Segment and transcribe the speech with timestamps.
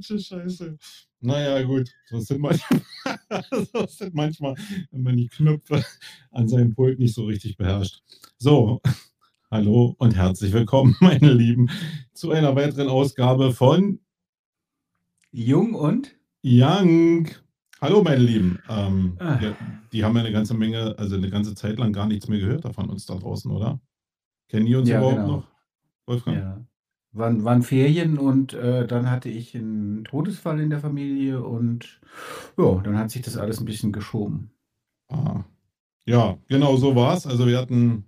[0.00, 0.78] Deutsche Scheiße.
[1.20, 1.90] Naja, gut.
[2.08, 2.80] So sind, manchmal,
[3.70, 4.54] so sind manchmal,
[4.90, 5.84] wenn man die Knöpfe
[6.30, 8.02] an seinem Pult nicht so richtig beherrscht.
[8.38, 8.80] So,
[9.50, 11.68] hallo und herzlich willkommen, meine Lieben,
[12.14, 14.00] zu einer weiteren Ausgabe von
[15.32, 17.28] Jung und Young.
[17.82, 18.58] Hallo, meine Lieben.
[18.70, 19.38] Ähm, Ah.
[19.42, 19.54] ja,
[19.92, 22.64] die haben ja eine ganze Menge, also eine ganze Zeit lang gar nichts mehr gehört
[22.64, 23.78] davon uns da draußen, oder?
[24.48, 25.28] Kennen die uns Ja, überhaupt genau.
[25.28, 25.48] noch,
[26.06, 26.38] Wolfgang?
[26.38, 26.66] Ja.
[27.12, 32.00] Waren, waren Ferien und äh, dann hatte ich einen Todesfall in der Familie und
[32.56, 34.50] ja, dann hat sich das alles ein bisschen geschoben.
[35.08, 35.42] Ah.
[36.06, 37.26] Ja, genau so war es.
[37.26, 38.04] Also wir hatten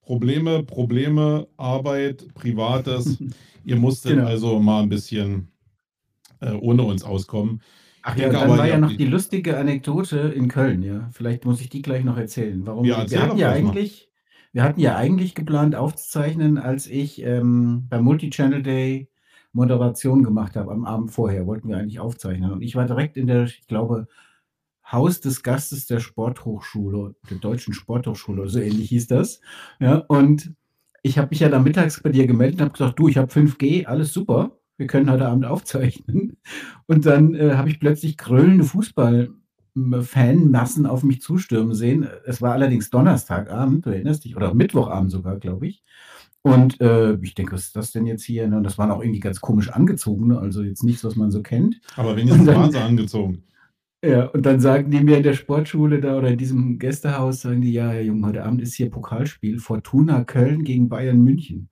[0.00, 3.18] Probleme, Probleme, Arbeit, Privates.
[3.64, 4.26] Ihr musstet Genau.
[4.26, 5.48] also mal ein bisschen
[6.40, 7.60] äh, ohne uns auskommen.
[8.02, 11.10] Ach ja, dann aber, war ja noch die- lustige Anekdote in Köln, ja.
[11.12, 12.66] Vielleicht muss ich die gleich noch erzählen.
[12.66, 14.07] Warum Ja, wir erzähl hatten doch ja eigentlich,
[14.52, 19.08] wir hatten ja eigentlich geplant aufzuzeichnen, als ich ähm, beim Multi-Channel Day
[19.52, 22.52] Moderation gemacht habe am Abend vorher, wollten wir eigentlich aufzeichnen.
[22.52, 24.08] Und ich war direkt in der, ich glaube,
[24.90, 29.40] Haus des Gastes der Sporthochschule, der Deutschen Sporthochschule, so ähnlich hieß das.
[29.80, 30.54] Ja, und
[31.02, 33.32] ich habe mich ja dann mittags bei dir gemeldet und habe gesagt, du, ich habe
[33.32, 36.38] 5G, alles super, wir können heute Abend aufzeichnen.
[36.86, 38.64] Und dann äh, habe ich plötzlich grölende
[39.78, 42.08] Fußball-Fanmassen auf mich zustürmen sehen.
[42.26, 45.82] Es war allerdings Donnerstagabend, du erinnerst dich, oder Mittwochabend sogar, glaube ich.
[46.42, 48.46] Und äh, ich denke, was ist das denn jetzt hier?
[48.48, 48.56] Ne?
[48.56, 51.80] Und das waren auch irgendwie ganz komisch angezogene, also jetzt nichts, was man so kennt.
[51.96, 53.42] Aber wenigstens dann- waren sie angezogen.
[54.04, 57.62] Ja, und dann sagen die mir in der Sportschule da oder in diesem Gästehaus, sagen
[57.62, 61.68] die, ja, Herr Jung, heute Abend ist hier Pokalspiel Fortuna Köln gegen Bayern München.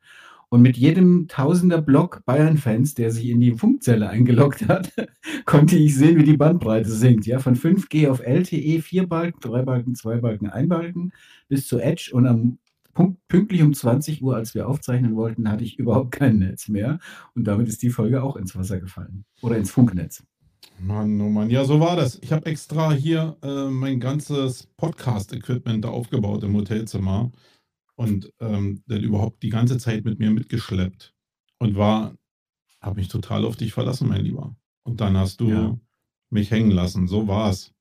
[0.49, 4.93] Und mit jedem tausender Block Bayern-Fans, der sich in die Funkzelle eingeloggt hat,
[5.45, 7.27] konnte ich sehen, wie die Bandbreite sinkt.
[7.27, 11.13] Ja, von 5G auf LTE, vier Balken, drei Balken, zwei Balken, ein Balken,
[11.49, 12.11] bis zu Edge.
[12.13, 12.59] Und am
[12.95, 17.01] Punkt, pünktlich um 20 Uhr, als wir aufzeichnen wollten, hatte ich überhaupt kein Netz mehr.
[17.35, 19.25] Und damit ist die Folge auch ins Wasser gefallen.
[19.43, 20.25] Oder ins Funknetz.
[20.79, 22.19] Mann, oh Mann, ja, so war das.
[22.23, 27.33] Ich habe extra hier äh, mein ganzes Podcast-Equipment da aufgebaut im Hotelzimmer
[27.97, 31.15] und ähm, dann überhaupt die ganze Zeit mit mir mitgeschleppt
[31.59, 32.15] und war,
[32.81, 34.55] habe mich total auf dich verlassen, mein Lieber.
[34.85, 35.79] Und dann hast du Ja.
[36.31, 37.09] mich hängen lassen.
[37.09, 37.73] So war's.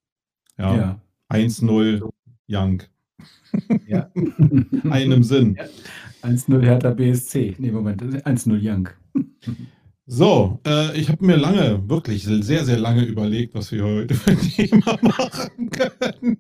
[0.57, 1.01] Ja, ja.
[1.29, 2.09] 1-0
[2.47, 2.83] Young.
[3.87, 4.09] ja.
[4.89, 5.57] Einem Sinn.
[6.23, 7.55] 1-0 Hertha BSC.
[7.59, 8.89] Nee, Moment, 1-0 Young.
[10.07, 14.31] So, äh, ich habe mir lange, wirklich sehr, sehr lange überlegt, was wir heute für
[14.31, 16.37] ein Thema machen können.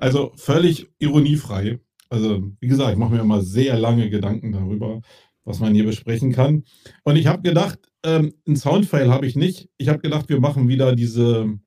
[0.00, 1.78] Also völlig ironiefrei.
[2.12, 5.00] Also, wie gesagt, ich mache mir immer sehr lange Gedanken darüber,
[5.44, 6.64] was man hier besprechen kann.
[7.04, 9.70] Und ich habe gedacht, ähm, einen Soundfile habe ich nicht.
[9.78, 11.58] Ich habe gedacht, wir machen wieder diese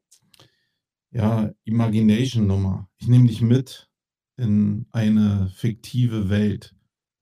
[1.10, 2.88] ja, Imagination-Nummer.
[3.00, 3.90] Ich nehme dich mit
[4.38, 6.76] in eine fiktive Welt,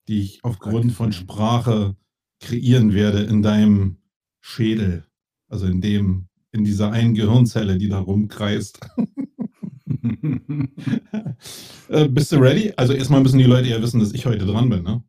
[0.10, 1.96] die ich aufgrund von Sprache
[2.42, 4.00] kreieren werde in deinem
[4.42, 5.06] Schädel.
[5.48, 8.82] Also in dem, in dieser einen Gehirnzelle, die da rumkreist.
[11.90, 12.74] äh, bist du ready?
[12.76, 15.04] Also erstmal müssen die Leute ja wissen, dass ich heute dran bin, ne?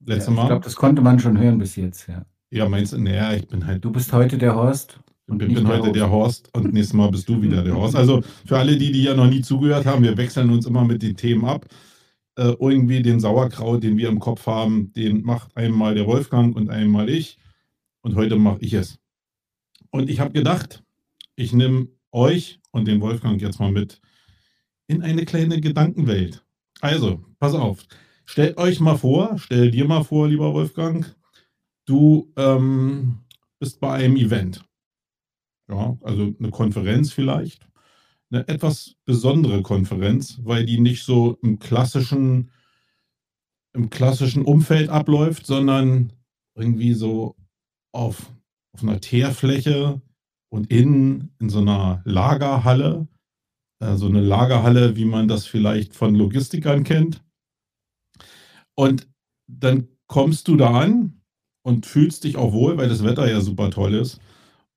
[0.00, 0.46] ja, Letztes ich Mal?
[0.46, 2.08] glaube, das konnte man schon hören bis jetzt.
[2.08, 2.24] Ja.
[2.50, 2.98] ja, meinst du?
[2.98, 4.98] Naja, ich bin halt Du bist heute der Horst.
[5.26, 5.96] Ich und bin, nicht bin der heute Horst.
[5.96, 7.96] der Horst und nächstes Mal bist du wieder der Horst.
[7.96, 11.02] Also für alle, die, die ja noch nie zugehört haben, wir wechseln uns immer mit
[11.02, 11.66] den Themen ab.
[12.36, 16.70] Äh, irgendwie den Sauerkraut, den wir im Kopf haben, den macht einmal der Wolfgang und
[16.70, 17.38] einmal ich.
[18.02, 18.98] Und heute mache ich es.
[19.90, 20.82] Und ich habe gedacht,
[21.36, 24.00] ich nehme euch und den Wolfgang jetzt mal mit
[24.86, 26.44] in eine kleine Gedankenwelt.
[26.80, 27.86] Also, pass auf.
[28.24, 31.14] Stellt euch mal vor, stell dir mal vor, lieber Wolfgang,
[31.84, 33.18] du ähm,
[33.58, 34.64] bist bei einem Event.
[35.68, 37.68] Ja, also eine Konferenz vielleicht.
[38.30, 42.50] Eine etwas besondere Konferenz, weil die nicht so im klassischen,
[43.72, 46.12] im klassischen Umfeld abläuft, sondern
[46.54, 47.36] irgendwie so
[47.92, 48.32] auf,
[48.72, 50.00] auf einer Teerfläche
[50.52, 53.08] und innen in so einer Lagerhalle.
[53.80, 57.22] Äh, so eine Lagerhalle, wie man das vielleicht von Logistikern kennt.
[58.74, 59.08] Und
[59.46, 61.22] dann kommst du da an
[61.62, 64.20] und fühlst dich auch wohl, weil das Wetter ja super toll ist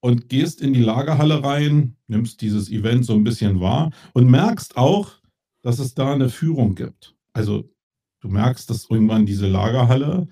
[0.04, 4.76] und gehst in die Lagerhalle rein, nimmst dieses Event so ein bisschen wahr und merkst
[4.76, 5.14] auch,
[5.64, 7.16] dass es da eine Führung gibt.
[7.34, 7.70] Also
[8.22, 10.28] du merkst, dass irgendwann diese Lagerhalle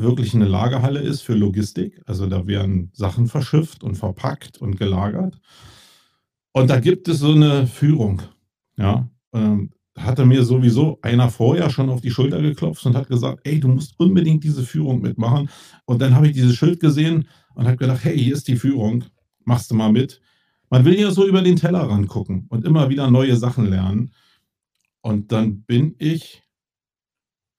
[0.00, 2.00] wirklich eine Lagerhalle ist für Logistik.
[2.06, 5.38] Also da werden Sachen verschifft und verpackt und gelagert.
[6.52, 8.22] Und da gibt es so eine Führung.
[8.76, 13.40] Ja, ähm, hatte mir sowieso einer vorher schon auf die Schulter geklopft und hat gesagt,
[13.44, 15.48] ey, du musst unbedingt diese Führung mitmachen.
[15.86, 19.04] Und dann habe ich dieses Schild gesehen und habe gedacht, hey, hier ist die Führung,
[19.44, 20.20] machst du mal mit.
[20.68, 24.12] Man will ja so über den Tellerrand gucken und immer wieder neue Sachen lernen.
[25.00, 26.42] Und dann bin ich,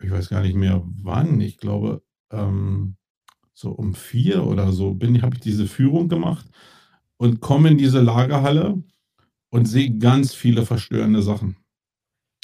[0.01, 2.95] ich weiß gar nicht mehr wann, ich glaube, ähm,
[3.53, 6.47] so um 4 oder so bin habe ich diese Führung gemacht
[7.17, 8.83] und komme in diese Lagerhalle
[9.51, 11.57] und sehe ganz viele verstörende Sachen.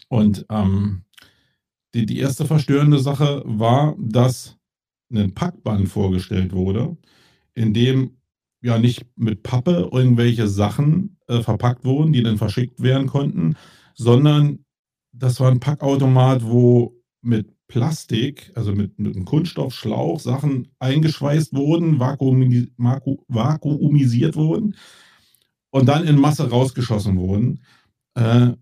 [0.10, 1.04] Und, ähm,
[1.96, 4.58] die die erste verstörende Sache war, dass
[5.12, 6.98] 'nen Packband vorgestellt wurde,
[7.56, 8.18] in dem
[8.64, 13.56] ja nicht mit Pappe irgendwelche Sachen, äh, verpackt wurden, die dann verschickt werden konnten,
[13.96, 14.66] sondern
[15.14, 22.00] das war 'n Packautomat, wo mit Plastik, also mit mit 'nem Kunststoffschlauch Sachen eingeschweißt wurden,
[22.00, 24.76] vakuumi vakuumisiert wurden
[25.72, 27.62] und dann in Masse rausgeschossen wurden.
[28.16, 28.54] Äh,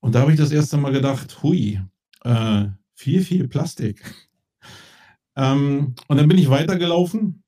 [0.00, 1.80] und da habe ich das erste Mal gedacht: „Hui,
[2.24, 2.66] äh,
[2.96, 4.02] viel, viel Plastik.“
[5.36, 7.42] Ähm, und dann bin ich weitergelaufen.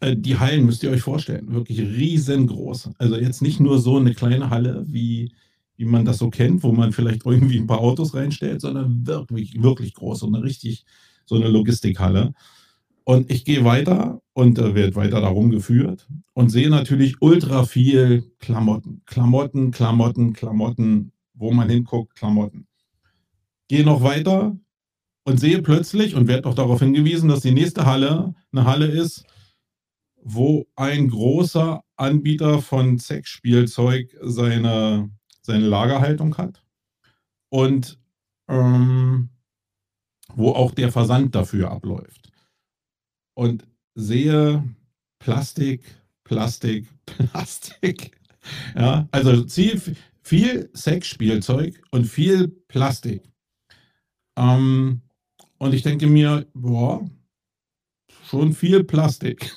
[0.00, 2.90] Äh, die Hallen müsst ihr euch vorstellen, wirklich riesengroß.
[2.98, 5.32] Also, jetzt nicht nur so 'ne kleine Halle, wie
[5.78, 9.62] wie man das so kennt, wo man vielleicht irgendwie 'n paar Autos reinstellt, sondern wirklich,
[9.62, 10.86] wirklich groß, so 'ne richtig
[11.26, 12.34] so 'ne Logistikhalle.
[13.04, 18.24] Und ich gehe weiter und, äh, werde weiter da rumgeführt und sehe natürlich ultra viel
[18.40, 19.02] Klamotten.
[19.06, 22.66] Klamotten, Klamotten, Klamotten, wo man hinguckt, Klamotten.
[23.70, 24.56] Gehe noch weiter
[25.24, 29.24] und sehe plötzlich und werde noch darauf hingewiesen, dass die nächste Halle 'ne Halle ist,
[30.22, 35.10] wo ein großer Anbieter von Sexspielzeug seine
[35.48, 36.62] seine Lagerhaltung hat
[37.50, 37.98] und,
[38.48, 39.30] ähm,
[40.34, 42.30] wo auch der Versand dafür abläuft.
[43.34, 44.62] Und sehe
[45.18, 45.82] Plastik,
[46.22, 48.12] Plastik, Plastik.
[48.76, 49.80] Ja, also zie
[50.22, 53.22] viel Sexspielzeug und viel Plastik.
[54.38, 55.00] Ähm,
[55.56, 57.08] und ich denke mir: „Boah,
[58.24, 59.50] schon viel Plastik.“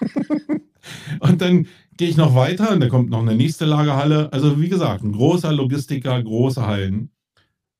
[1.20, 1.68] Und dann
[2.02, 4.32] gehe ich noch weiter und da kommt noch 'ne nächste Lagerhalle.
[4.32, 7.10] Also, wie gesagt, 'n großer Logistiker, große Hallen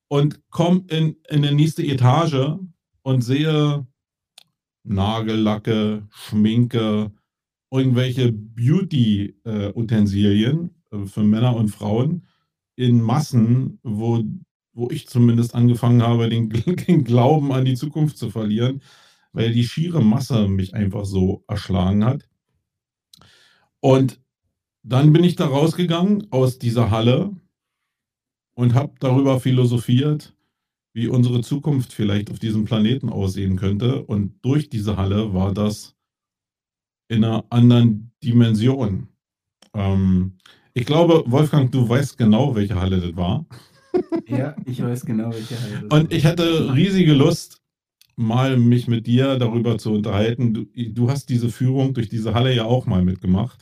[0.09, 2.59] und komme in in 'ne nächste Etage
[3.03, 3.87] und sehe
[4.85, 7.13] Nagellacke, Schminke,
[7.73, 12.27] irgendwelche Beauty, äh, für Männer und Frauen
[12.77, 14.23] in Massen, wo
[14.75, 16.51] wo ich zumindest angefangen habe, den
[16.89, 18.83] den Glauben an die Zukunft zu verlieren,
[19.33, 22.29] weil die schiere Masse mich einfach so erschlagen hat.
[23.83, 24.21] Und
[24.85, 27.33] dann bin ich da rausgegangen aus dieser Halle
[28.55, 30.35] und habe darüber philosophiert,
[30.95, 34.05] wie unsere Zukunft vielleicht auf diesem Planeten aussehen könnte.
[34.05, 35.97] Und durch diese Halle war das
[37.09, 39.09] in 'ner anderen Dimension.
[39.75, 40.39] Ähm,
[40.75, 43.47] ich glaube, Wolfgang, du weißt genau, welche Halle das war.
[44.27, 47.61] Ja, ich weiß genau, welche Halle das Und ich hätte riesige Lust,
[48.17, 50.55] mal mich mit dir darüber zu unterhalten.
[50.55, 53.62] Du du hast diese Führung durch diese Halle ja auch mal mitgemacht.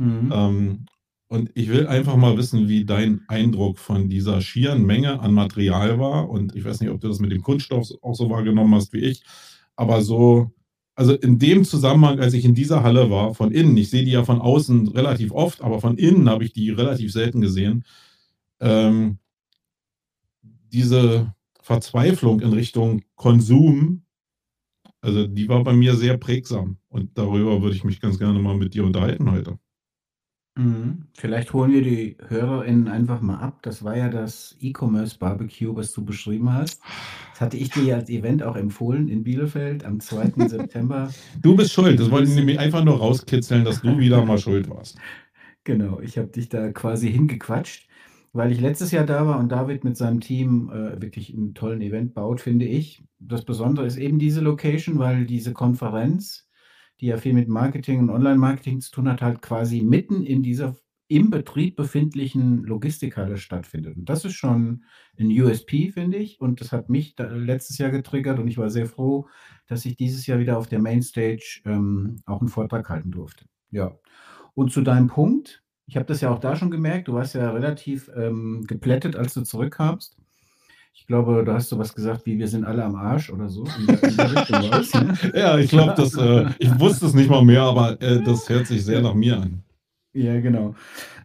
[0.00, 0.32] Mhm.
[0.32, 0.86] Ähm,
[1.28, 5.98] und ich will einfach mal wissen, wie dein Eindruck von dieser schieren Menge an Material
[6.00, 6.28] war.
[6.28, 9.00] Und ich weiß nicht, ob du das mit dem Kunststoff auch so wahrgenommen hast wie
[9.00, 9.22] ich,
[9.76, 10.50] aber so
[10.96, 14.10] also, in dem Zusammenhang, als ich in dieser Halle war, von innen ich sehe die
[14.10, 17.84] ja von außen relativ oft, aber von innen habe ich die relativ selten gesehen.
[18.60, 19.18] Ähm
[20.72, 24.02] diese Verzweiflung in Richtung Konsum,
[25.02, 28.56] also, die war bei mir sehr prägsam und darüber würde ich mich ganz gerne mal
[28.56, 29.58] mit dir unterhalten heute.
[30.60, 31.06] Mhm.
[31.14, 33.60] Vielleicht holen wir die HörerInnen einfach mal ab.
[33.62, 36.80] Das war ja das E-Commerce Barbecue, was du beschrieben hast.
[37.32, 40.32] Das hatte ich dir ja als Event auch empfohlen in Bielefeld am 2.
[40.48, 41.10] September.
[41.40, 41.98] Du bist schuld.
[41.98, 42.40] Das wollte ich Grüße.
[42.40, 44.96] nämlich einfach nur rauskitzeln, dass du wieder mal schuld warst.
[45.64, 47.86] Genau, ich habe dich da quasi hingequatscht,
[48.32, 51.82] weil ich letztes Jahr da war und David mit seinem Team, äh, wirklich 'n tollen
[51.82, 53.04] Event baut, finde ich.
[53.18, 56.48] Das Besondere ist eben diese Location, weil diese Konferenz,
[57.00, 60.76] die ja viel mit Marketing und Online-Marketing zu tun hat, halt quasi mitten in dieser
[61.08, 63.96] im Betrieb befindlichen Logistikhalle stattfindet.
[63.96, 64.84] Und das ist schon
[65.18, 66.40] 'n USP, finde ich.
[66.40, 69.28] Und das hat mich da letztes Jahr getriggert und ich war sehr froh,
[69.66, 73.46] dass ich dieses Jahr wieder auf der Mainstage, ähm, auch 'n Vortrag halten durfte.
[73.72, 73.96] Ja.
[74.54, 77.50] Und zu deinem Punkt, ich habe das ja auch da schon gemerkt, du warst ja
[77.52, 80.19] relativ, ähm, geplättet, als du zurückkamst.
[81.00, 83.64] Ich glaube, da hast du was gesagt wie: „Wir sind alle am Arsch“ oder so
[83.64, 85.16] in der in der Richtung war's, ne?
[85.34, 88.66] Ja, ich glaube, das, äh ich wusste es nicht mal mehr, aber, äh, das hört
[88.66, 89.62] sich sehr nach mir an.
[90.12, 90.74] Ja, genau.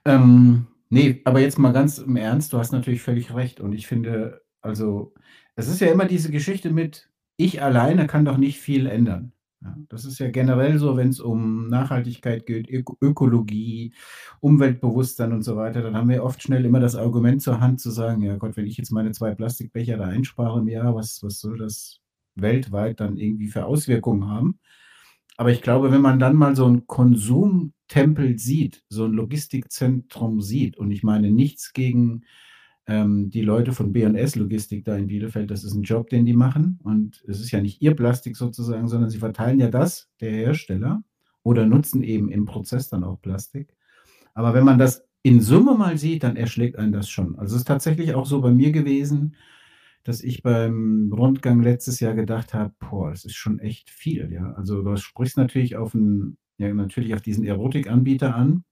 [0.05, 3.59] Ähm, ne, aber jetzt mal ganz im Ernst, du hast natürlich völlig recht.
[3.59, 5.13] Und ich finde also,
[5.55, 9.33] es ist ja immer diese Geschichte mit: „Ich alleine kann doch nicht viel ändern.“
[9.65, 13.93] Ja, das ist ja generell so, wenn's um Nachhaltigkeit geht, Öko Ökologie,
[14.39, 17.89] Umweltbewusstsein und so weiter, dann haben wir oft schnell immer das Argument zur Hand zu
[17.91, 21.39] sagen: „Ja Gott, wenn ich jetzt meine 2 Plastikbecher da einspare im Jahr, was was
[21.39, 21.99] soll das
[22.35, 24.59] weltweit dann irgendwie für Auswirkungen haben?“
[25.37, 30.77] Aber ich glaube, wenn man dann mal so 'n Konsumtempel sieht, so 'n Logistikzentrum sieht
[30.77, 32.23] und ich meine nichts gegen
[32.87, 36.33] ähm, die Leute von B&S Logistik da in Bielefeld, das ist ein Job, den die
[36.33, 36.79] machen.
[36.83, 41.03] Und es ist ja nicht ihr Plastik sozusagen, sondern sie verteilen ja das, der Hersteller,
[41.43, 43.75] oder nutzen eben im Prozess dann auch Plastik.
[44.33, 47.37] Aber wenn man das in Summe mal sieht, dann erschlägt einen das schon.
[47.39, 49.35] Also es ist tatsächlich auch so bei mir gewesen,
[50.03, 54.53] dass ich beim Rundgang letztes Jahr gedacht habe, boah, das ist schon echt viel, ja.
[54.53, 58.63] Also du sprichst natürlich auf einen, ja, natürlich auf diesen Erotikanbieter an.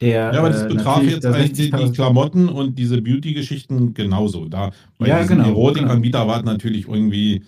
[0.00, 4.48] Der, ja, aber das äh, betraf jetzt eigentlich die, die, Klamotten und diese Beauty-Geschichten genauso.
[4.48, 6.32] Da bei ja, diesen genau, Erotikanbieter genau.
[6.32, 7.44] war natürlich irgendwie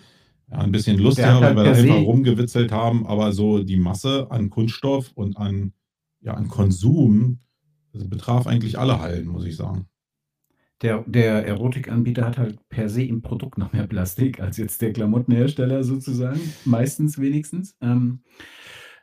[0.50, 4.50] ja, ein bisschen lustiger, weil wir da einfach rumgewitzelt haben, aber so die Masse an
[4.50, 5.72] Kunststoff und an,
[6.20, 7.38] ja, an Konsum,
[7.94, 9.86] das betraf eigentlich alle Hallen, muss ich sagen.
[10.82, 14.92] Der, der Erotikanbieter hat halt per se im Produkt noch mehr Plastik als jetzt der
[14.92, 17.76] Klamottenhersteller sozusagen, meistens wenigstens.
[17.80, 18.24] Ähm,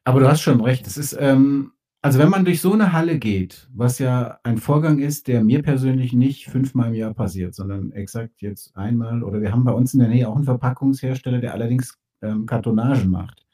[0.03, 3.19] aber du hast schon recht, es ist, ähm, also wenn man durch so eine Halle
[3.19, 7.91] geht, was ja ein Vorgang ist, der mir persönlich nicht fünfmal im Jahr passiert, sondern
[7.91, 11.53] exakt jetzt einmal, oder wir haben bei uns in der Nähe auch einen Verpackungshersteller, der
[11.53, 13.45] allerdings ähm, Kartonagen macht.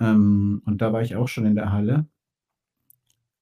[0.00, 2.06] Ähm, und da war ich auch schon in der Halle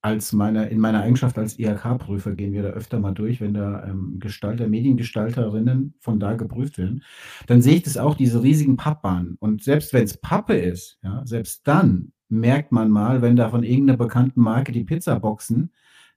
[0.06, 3.84] als meine, in meiner Eigenschaft als IHK-Prüfer gehen wir da öfter mal durch, wenn da
[3.88, 7.02] ähm, Gestalter, Mediengestalterinnen von da geprüft werden,
[7.48, 9.36] dann sehe ich das auch, diese riesigen Pappbahnen.
[9.40, 13.62] Und selbst wenn es Pappe ist, ja, selbst dann merkt man mal, wenn da von
[13.62, 15.72] irgendeiner bekannten Marke die Pizzaboxen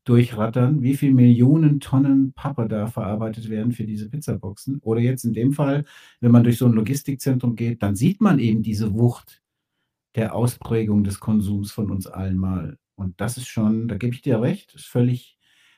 [0.06, 4.80] durchrattern, wie viele Millionen Tonnen Pappe da verarbeitet werden für diese Pizzaboxen.
[4.80, 5.86] Oder jetzt in dem Fall,
[6.20, 9.42] wenn man durch so ein Logistikzentrum geht, dann sieht man eben diese Wucht
[10.16, 12.78] der Ausprägung des Konsums von uns allen mal.
[12.96, 15.38] Und das ist schon, da gebe ich dir recht, ist völlig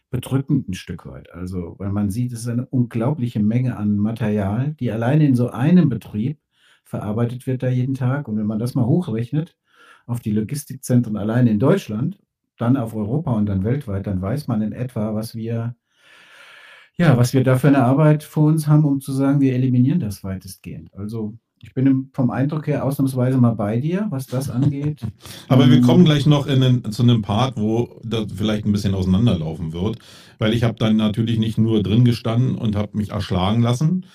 [0.10, 1.32] bedrückend ein Stück weit.
[1.32, 5.50] Also, weil man sieht, es ist eine unglaubliche Menge an Material, die alleine in so
[5.50, 6.40] einem Betrieb
[6.84, 8.28] verarbeitet wird da jeden Tag.
[8.28, 9.58] Und wenn man das mal hochrechnet
[10.06, 12.18] auf die Logistikzentren alleine in Deutschland,
[12.58, 15.76] dann auf Europa und dann weltweit, dann weiß man in etwa, was wir,
[16.98, 20.00] ja, was wir da für eine Arbeit vor uns haben, um zu sagen, wir eliminieren
[20.00, 20.94] das weitestgehend.
[20.94, 25.02] Also ich bin vom Eindruck her ausnahmsweise mal bei dir, was das angeht.
[25.48, 28.96] Aber wir ähm, kommen gleich noch den, zu einem Part, wo das vielleicht ein bisschen
[28.96, 30.00] auseinanderlaufen wird,
[30.40, 34.06] weil ich habe dann natürlich nicht nur drin gestanden und habe mich erschlagen lassen.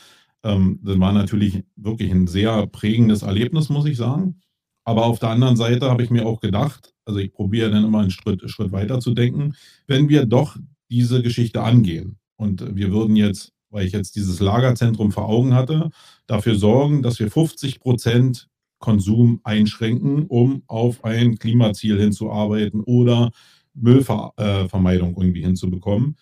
[0.43, 4.41] Ähm, das war natürlich wirklich ein sehr prägendes Erlebnis, muss ich sagen.
[4.87, 8.01] Aber auf der anderen Seite habe ich mir auch gedacht, also ich probiere dann immer
[8.01, 9.55] einen Schritt, Schritt weiter zu denken,
[9.87, 10.57] wenn wir doch
[10.89, 15.91] diese Geschichte angehen und wir würden jetzt weil ich jetzt dieses Lagerzentrum vor Augen hatte,
[16.27, 23.31] dafür sorgen, dass wir 50 Prozent Konsum einschränken, um auf ein Klimaziel hinzuarbeiten oder
[23.75, 26.17] Müllvermeidung irgendwie hinzubekommen.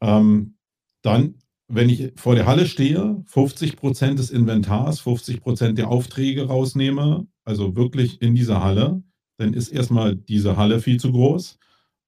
[0.00, 0.56] Ähm,
[1.02, 1.34] dann,
[1.68, 7.26] wenn ich vor der Halle stehe, 50 Prozent des Inventars, 50 Prozent der Aufträge rausnehme,
[7.44, 9.02] also wirklich in dieser Halle,
[9.36, 11.58] dann ist erstmal diese Halle viel zu groß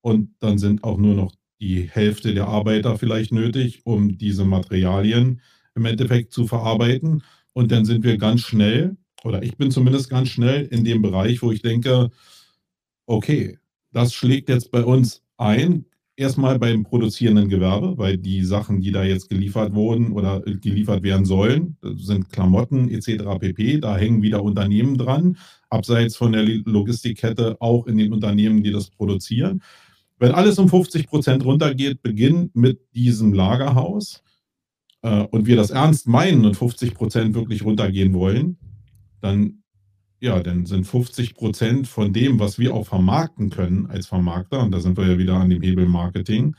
[0.01, 5.41] und dann sind auch nur noch die Hälfte der Arbeiter vielleicht nötig, um diese Materialien
[5.75, 7.23] im Endeffekt zu verarbeiten.
[7.55, 11.43] Und dann sind wir ganz schnell, oder ich bin zumindest ganz schnell in dem Bereich,
[11.43, 12.11] wo ich denke,
[13.07, 13.59] okay,
[13.93, 19.05] das schlägt jetzt bei uns ein, erstmal beim produzierenden Gewerbe, weil die Sachen, die da
[19.05, 23.25] jetzt geliefert wurden oder geliefert werden sollen, sind Klamotten etc.
[23.39, 23.81] pp.
[23.81, 25.37] Da hängen wieder Unternehmen dran,
[25.69, 29.63] abseits von der Logistikkette auch in den Unternehmen, die das produzieren.
[30.19, 34.23] Wenn alles um 50 Prozent runtergeht, beginnt mit diesem Lagerhaus
[35.03, 38.57] äh, und wir das ernst meinen und 50 Prozent wirklich runtergehen wollen,
[39.21, 39.63] dann,
[40.27, 44.73] ja, dann sind 50 Prozent von dem, was wir auch vermarkten können als Vermarkter, und
[44.73, 46.57] da sind wir ja wieder an dem Hebel Marketing,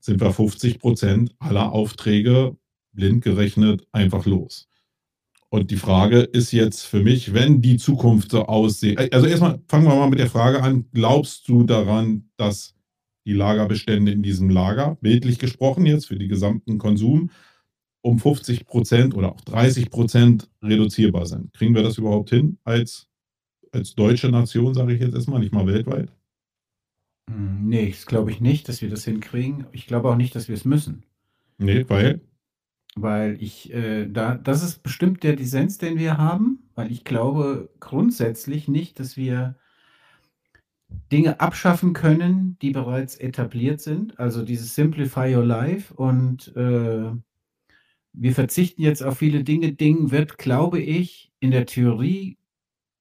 [0.00, 2.56] sind wir 50 Prozent aller Aufträge
[2.92, 4.68] blind gerechnet einfach los.
[5.50, 9.84] Und die Frage ist jetzt für mich, wenn die Zukunft so aussieht, also erstmal fangen
[9.84, 12.74] wir mal mit der Frage an, glaubst du daran, dass
[13.26, 17.30] die Lagerbestände in diesem Lager, bildlich gesprochen jetzt für den gesamten Konsum,
[18.02, 21.52] um 50 Prozent oder auch 30 Prozent reduzierbar sind.
[21.54, 23.08] Kriegen wir das überhaupt hin als,
[23.70, 26.10] als deutsche Nation, sage ich jetzt erstmal, nicht mal weltweit?
[27.30, 29.66] Hm, nee, das glaube ich nicht, dass wir das hinkriegen.
[29.72, 31.04] Ich glaube auch nicht, dass wir es müssen.
[31.58, 32.20] Nee, weil?
[32.96, 37.70] Weil ich, äh, da, das ist bestimmt der Dissens, den wir haben, weil ich glaube
[37.78, 39.56] grundsätzlich nicht, dass wir
[41.10, 44.18] Dinge abschaffen können, die bereits etabliert sind.
[44.18, 47.12] Also dieses Simplify Your Life und äh,
[48.12, 49.72] wir verzichten jetzt auf viele Dinge.
[49.72, 52.38] Ding wird, glaube ich, in der Theorie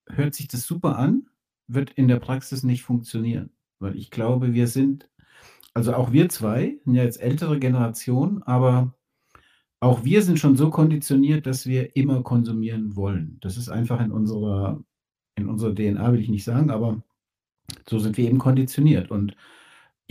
[0.08, 1.28] hört sich das super an,
[1.68, 3.52] wird in der Praxis nicht funktionieren.
[3.80, 5.10] Weil ich glaube, wir sind,
[5.74, 8.94] also auch wir zwei, sind ja jetzt ältere Generation, aber
[9.80, 13.38] auch wir sind schon so konditioniert, dass wir immer konsumieren wollen.
[13.42, 14.84] Das ist einfach in unserer,
[15.36, 17.02] in unserer DNA, will ich nicht sagen, aber
[17.90, 19.10] so sind wir eben konditioniert.
[19.10, 19.36] Und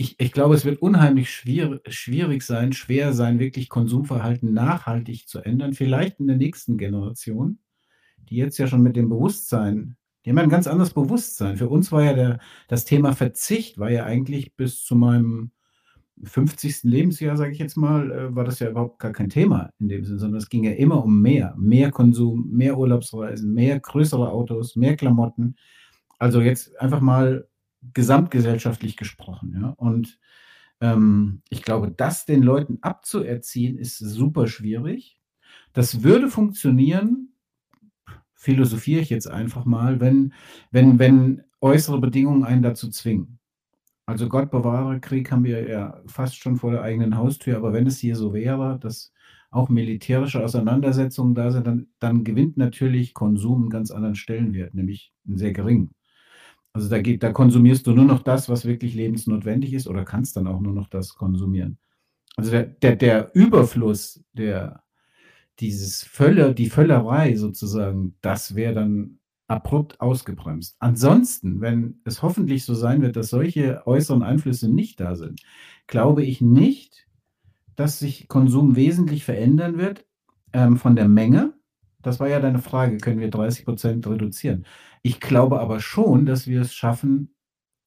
[0.01, 5.39] ich ich glaube, es wird unheimlich schwier schwierig sein schwer sein, wirklich Konsumverhalten nachhaltig zu
[5.41, 7.59] ändern, vielleicht in der nächsten Generation,
[8.29, 11.57] die jetzt ja schon mit dem Bewusstsein die haben ja 'n ganz anderes Bewusstsein.
[11.57, 12.39] Für uns war ja der
[12.69, 15.51] das Thema Verzicht war ja eigentlich bis zu meinem
[16.23, 16.89] 50.
[16.89, 20.05] Lebensjahr, sage ich jetzt mal, äh, war das ja überhaupt gar kein Thema in dem
[20.05, 21.55] Sinne, sondern es ging ja immer um mehr.
[21.57, 25.55] Mehr Konsum, mehr Urlaubsreisen, mehr größere Autos, mehr Klamotten.
[26.19, 27.47] Also, jetzt einfach mal
[27.93, 29.69] gesamtgesellschaftlich gesprochen, ja?
[29.77, 30.19] Und,
[30.81, 35.19] ähm, ich glaube, das den Leuten abzuerziehen, ist super schwierig.
[35.73, 37.33] Das würde funktionieren
[38.35, 40.33] philosophiere ich jetzt einfach mal, wenn
[40.71, 43.39] wenn wenn äußere Bedingungen einen dazu zwingen.
[44.07, 47.87] Also, Gott bewahre, Krieg haben wir ja fast schon vor der eigenen Haustür, aber wenn
[47.87, 49.13] es hier so wäre, dass
[49.51, 55.13] auch militärische Auseinandersetzungen da sind, dann dann gewinnt natürlich Konsum 'n ganz anderen Stellenwert, nämlich
[55.27, 55.91] 'n sehr geringen.
[56.73, 60.37] Also, da geht da konsumierst du nur noch das, was wirklich lebensnotwendig ist oder kannst
[60.37, 61.77] dann auch nur noch das konsumieren.
[62.37, 64.83] Also, der der der Überfluss, der
[65.59, 70.77] dieses Völle die Völlerei sozusagen, das wäre dann abrupt ausgebremst.
[70.79, 75.41] Ansonsten, wenn es hoffentlich so sein wird, dass solche äußeren Einflüsse nicht da sind,
[75.87, 77.05] glaube ich nicht,
[77.75, 80.05] dass sich Konsum wesentlich verändern wird,
[80.53, 81.53] ähm, von der Menge.
[82.01, 84.65] Das war ja deine Frage, können wir 30% reduzieren?
[85.03, 87.33] Ich glaube aber schon, dass wir es schaffen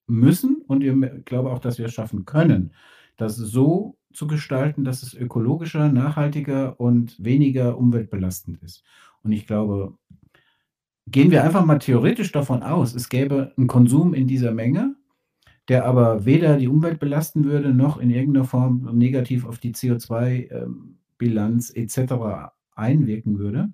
[0.08, 2.72] müssen und ich glaube auch, dass wir es schaffen können,
[3.16, 8.84] das so zu gestalten, dass es ökologischer, nachhaltiger und weniger umweltbelastend ist.
[9.22, 9.96] Und ich glaube
[11.06, 14.96] gehen wir einfach mal theoretisch davon aus, es gäbe 'n Konsum in dieser Menge,
[15.68, 20.48] der aber weder die Umwelt belasten würde, noch in irgendeiner Form negativ auf die CO2,
[20.52, 23.72] ähm, Bilanz et cetera einwirken würde,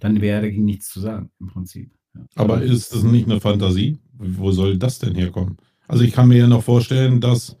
[0.00, 2.22] dann wäre dagegen nichts zu sagen im Prinzip, ja.
[2.36, 3.98] Aber ist das nicht 'ne Fantasie?
[4.18, 5.56] Wo soll das denn herkommen?
[5.88, 7.56] Also, ich kann mir ja noch vorstellen, dass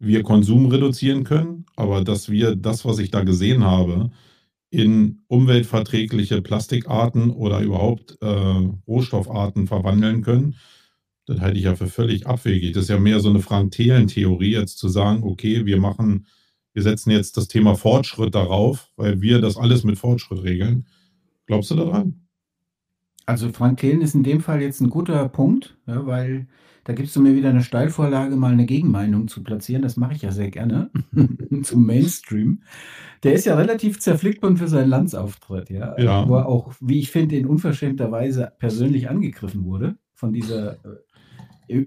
[0.00, 4.10] wir Konsum reduzieren können, aber dass wir das, was ich da gesehen habe,
[4.70, 8.26] in umweltverträgliche Plastikarten oder überhaupt, äh,
[8.88, 10.56] Rohstoffarten verwandeln können,
[11.26, 12.74] das halte ich ja für völlig abwegig.
[12.74, 16.26] Das ist ja mehr so 'ne Frank-Thelen-Theorie, jetzt zu sagen: „Okay, wir machen
[16.74, 20.86] wir setzen jetzt das Thema Fortschritt darauf, weil wir das alles mit Fortschritt regeln.“
[21.48, 22.26] Glaubst du da dran?
[23.26, 26.46] Also, Frank Thelen ist in dem Fall jetzt 'n guter Punkt, ja, weil
[26.84, 29.82] da gibst du mir wieder 'ne Steilvorlage, mal 'ne Gegenmeinung zu platzieren.
[29.82, 30.90] Das mache ich ja sehr gerne
[31.62, 32.60] zum Mainstream.
[33.22, 36.28] Der ist ja relativ zerflickbund für seinen Lanzauftritt, ja, Ja.
[36.28, 40.98] wo er auch, wie ich finde, in unverschämter Weise persönlich angegriffen wurde von dieser, äh,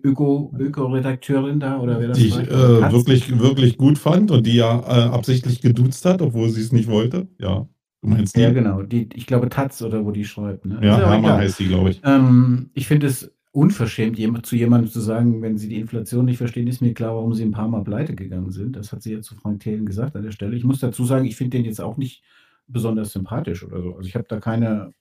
[0.03, 4.55] Öko Öko-Redakteurin da oder wer das Die ich, äh, wirklich wirklich gut fand und die
[4.55, 7.27] ja, äh, absichtlich geduzt hat, obwohl sie's nicht wollte.
[7.39, 7.67] Ja,
[8.01, 8.55] du meinst Ja, die?
[8.55, 10.79] genau, die ich glaube Taz oder wo die schreibt, ne?
[10.81, 11.37] Ja, ja egal.
[11.37, 12.01] heißt die, glaube ich.
[12.03, 16.67] Ähm, ich finde es unverschämt, zu jemandem zu sagen: „Wenn Sie die Inflation nicht verstehen,
[16.67, 19.35] ist mir klar, warum Sie 'n paarmal pleite gegangen sind.“ Das hat sie ja zu
[19.35, 20.55] Frank Thelen gesagt an der Stelle.
[20.55, 22.23] Ich muss dazu sagen, ich finde den jetzt auch nicht
[22.67, 23.95] besonders sympathisch oder so.
[23.95, 24.93] Also, ich habe da keine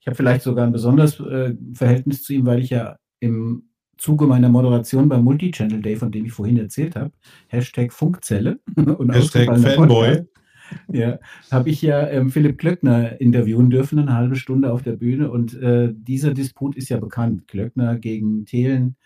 [0.00, 3.64] ich habe vielleicht sogar 'n besonderes, äh, Verhältnis zu ihm, weil ich ja im
[3.96, 7.12] Zuge meiner Moderation beim Multi-Channel Day, von dem ich vorhin erzählt habe,
[7.48, 9.76] Hashtag Funkzelle und Hashtag Fanboy.
[9.78, 10.28] Podcast,
[10.92, 11.18] ja,
[11.50, 15.54] habe ich ja, ähm, Philipp Glöckner interviewen dürfen, 'ne 1/2 Stunde auf der Bühne und,
[15.60, 17.48] äh, dieser Disput ist ja bekannt.
[17.48, 18.96] Glöckner gegen Thelen.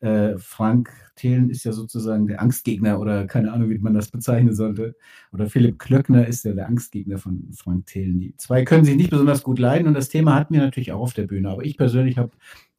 [0.00, 4.54] Äh, Frank Thelen ist ja sozusagen der Angstgegner oder keine Ahnung, wie man das bezeichnen
[4.54, 4.96] sollte.
[5.32, 8.20] Oder Philipp Glöckner ist ja der Angstgegner von Frank Thelen.
[8.20, 11.00] Die 2 können sich nicht besonders gut leiden und das Thema hatten wir natürlich auch
[11.02, 11.50] auf der Bühne.
[11.50, 12.32] Aber ich persönlich habe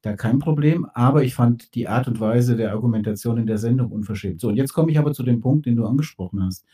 [0.03, 3.91] da kein Problem, aber ich fand die Art und Weise der Argumentation in der Sendung
[3.91, 4.41] unverschämt.
[4.41, 6.65] So, und jetzt komme ich aber zu dem Punkt, den du angesprochen hast.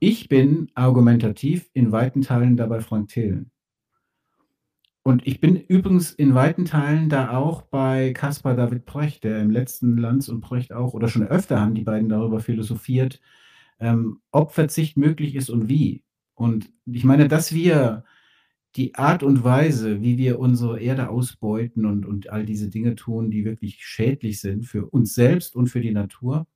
[0.00, 3.50] Ich bin argumentativ in weiten Teilen da bei Frank Thelen.
[5.02, 9.50] Und ich bin übrigens in weiten Teilen da auch bei Caspar David Precht, der im
[9.50, 13.20] letzten Lanz und Precht auch oder schon öfter haben die beiden darüber philosophiert,
[13.80, 16.04] ähm, ob Verzicht möglich ist und wie.
[16.34, 18.04] Und ich meine, dass wir
[18.76, 23.30] die Art und Weise, wie wir unsere Erde ausbeuten und und all diese Dinge tun,
[23.30, 26.46] die wirklich schädlich sind für uns selbst und für die Natur,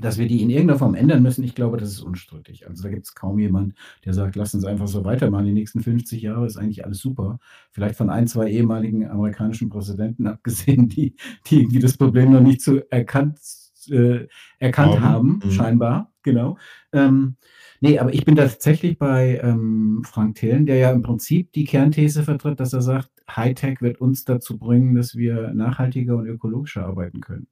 [0.00, 2.68] dass wir die in irgendeiner Form ändern müssen, ich glaube, das ist unstrittig.
[2.68, 5.46] Also, da gibt's kaum jemand, der sagt: „Lass uns einfach so weitermachen.
[5.46, 7.38] Die nächsten 50 Jahre ist eigentlich alles super.“
[7.72, 11.14] Vielleicht von 1, 2 ehemaligen amerikanischen Präsidenten abgesehen, die
[11.46, 13.38] die irgendwie das Problem noch nicht so erkannt
[13.90, 14.26] äh,
[14.58, 15.02] erkannt Haben.
[15.04, 15.50] haben, Mhm.
[15.50, 16.58] scheinbar, genau.
[16.92, 17.36] Ähm,
[17.80, 22.22] ne, aber ich bin tatsächlich bei, ähm, Frank Thelen, der ja im Prinzip die Kernthese
[22.22, 27.20] vertritt, dass er sagt: „Hightech wird uns dazu bringen, dass wir nachhaltiger und ökologischer arbeiten
[27.20, 27.46] können.“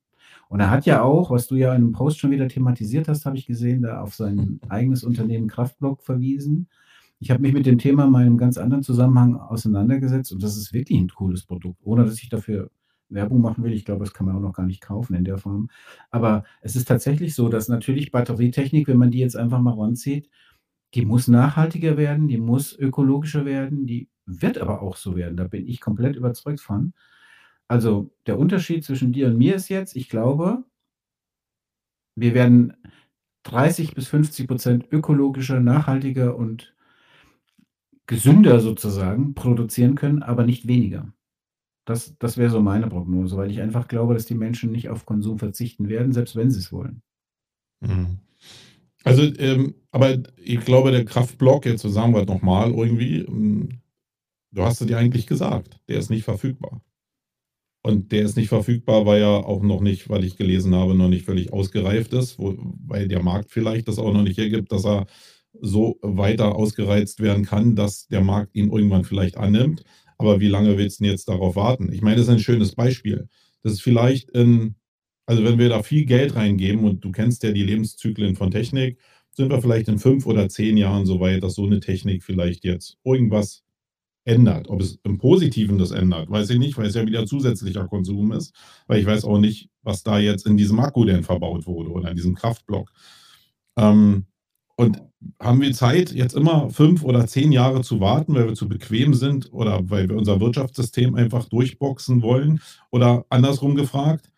[0.48, 3.26] Und er hat ja auch, was du ja in 'nem Post schon wieder thematisiert hast,
[3.26, 6.68] habe ich gesehen, da auf sein eigenes Unternehmen Kraftblock verwiesen.
[7.20, 10.56] Ich habe mich mit dem Thema mal in 'nem ganz anderen Zusammenhang auseinandergesetzt und das
[10.56, 12.70] ist wirklich 'n cooles Produkt, ohne dass ich dafür
[13.08, 13.72] Werbung machen will.
[13.72, 15.68] Ich glaube, das kann man auch noch gar nicht kaufen in der Form.
[16.10, 20.28] Aber es ist tatsächlich so, dass natürlich Batterietechnik, wenn man die jetzt einfach mal ranzieht,
[20.94, 25.36] die muss nachhaltiger werden, die muss ökologischer werden, die wird aber auch so werden.
[25.36, 26.94] Da bin ich komplett überzeugt von.
[27.68, 30.64] Also der Unterschied zwischen dir und mir ist jetzt, ich glaube,
[32.14, 32.76] wir werden
[33.44, 36.74] 30 bis 50 Prozent ökologischer, nachhaltiger und
[38.06, 41.12] gesünder sozusagen produzieren können, aber nicht weniger.
[41.84, 45.06] Das, das wäre so meine Prognose, weil ich einfach glaube, dass die Menschen nicht auf
[45.06, 47.02] Konsum verzichten werden, selbst wenn sie es wollen.
[47.80, 48.18] Mhm.
[49.04, 53.68] Also, ähm, aber ich glaube, der Kraftblock, jetzt es nochmal irgendwie, ähm,
[54.50, 56.82] du hast es dir eigentlich gesagt, der ist nicht verfügbar.
[57.86, 61.08] Und der ist nicht verfügbar, weil er auch noch nicht, weil ich gelesen habe, noch
[61.08, 64.84] nicht völlig ausgereift ist, wo, weil der Markt vielleicht das auch noch nicht ergibt, dass
[64.84, 65.06] er
[65.52, 69.84] so weiter ausgereizt werden kann, dass der Markt ihn irgendwann vielleicht annimmt.
[70.18, 71.92] Aber wie lange willst du denn jetzt darauf warten?
[71.92, 73.28] Ich meine, das ist ein schönes Beispiel.
[73.62, 74.74] Das ist vielleicht in,
[75.24, 78.98] also wenn wir da viel Geld reingeben und du kennst ja die Lebenszyklen von Technik,
[79.30, 82.64] sind wir vielleicht in fünf oder zehn Jahren so weit, dass so eine Technik vielleicht
[82.64, 83.62] jetzt irgendwas
[84.26, 84.68] ändert.
[84.68, 88.32] Ob es im Positiven das ändert, weiß ich nicht, weil es ja wieder zusätzlicher Konsum
[88.32, 88.54] ist.
[88.86, 92.10] Weil ich weiß auch nicht, was da jetzt in diesem Akku denn verbaut wurde oder
[92.10, 92.92] in diesem Kraftblock.
[93.76, 94.26] Ähm,
[94.76, 95.00] und
[95.40, 99.14] haben wir Zeit, jetzt immer fünf oder zehn Jahre zu warten, weil wir zu bequem
[99.14, 102.60] sind oder weil wir unser Wirtschaftssystem einfach durchboxen wollen?
[102.90, 104.30] Oder andersrum gefragt,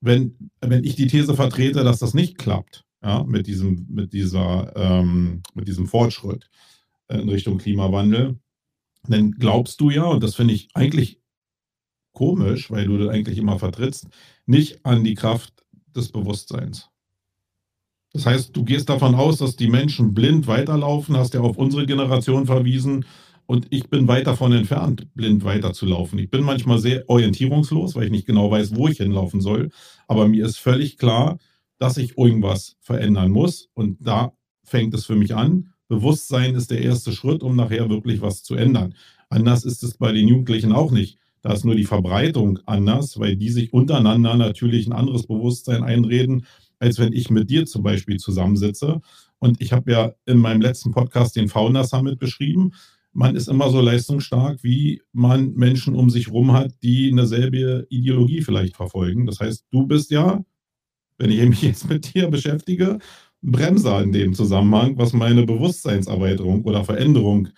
[0.00, 4.72] wenn, wenn ich die These vertrete, dass das nicht klappt, ja, mit, diesem, mit, dieser,
[4.76, 6.48] ähm, mit diesem Fortschritt
[7.08, 8.38] in Richtung Klimawandel,
[9.08, 11.20] dann glaubst du ja, und das finde ich eigentlich
[12.12, 14.06] komisch, weil du das eigentlich immer vertrittst,
[14.46, 16.88] nicht an die Kraft des Bewusstseins.
[18.12, 21.86] Das heißt, du gehst davon aus, dass die Menschen blind weiterlaufen, hast ja auf unsere
[21.86, 23.06] Generation verwiesen
[23.46, 26.18] und ich bin weit davon entfernt, blind weiterzulaufen.
[26.18, 29.70] Ich bin manchmal sehr orientierungslos, weil ich nicht genau weiß, wo ich hinlaufen soll,
[30.06, 31.38] aber mir ist völlig klar,
[31.78, 35.72] dass ich irgendwas verändern muss und da fängt es für mich an.
[35.92, 38.94] Bewusstsein ist der erste Schritt, um nachher wirklich was zu ändern.
[39.28, 41.18] Anders ist es bei den Jugendlichen auch nicht.
[41.42, 46.46] Da ist nur die Verbreitung anders, weil die sich untereinander natürlich ein anderes Bewusstsein einreden,
[46.78, 49.02] als wenn ich mit dir zum Beispiel zusammensitze.
[49.38, 52.72] Und ich habe ja in meinem letzten Podcast den Founder Summit beschrieben.
[53.12, 57.86] Man ist immer so leistungsstark, wie man Menschen um sich herum hat, die eine selbe
[57.90, 59.26] Ideologie vielleicht verfolgen.
[59.26, 60.42] Das heißt, du bist ja,
[61.18, 62.98] wenn ich mich jetzt mit dir beschäftige,
[63.42, 67.48] Bremser in dem Zusammenhang, was meine Bewusstseinserweiterung oder Veränderung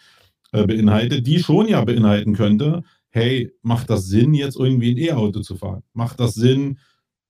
[0.52, 5.40] äh, beinhaltet, die schon ja beinhalten könnte, hey, macht das Sinn, jetzt irgendwie ein E-Auto
[5.40, 5.82] zu fahren?
[5.92, 6.78] Macht das Sinn,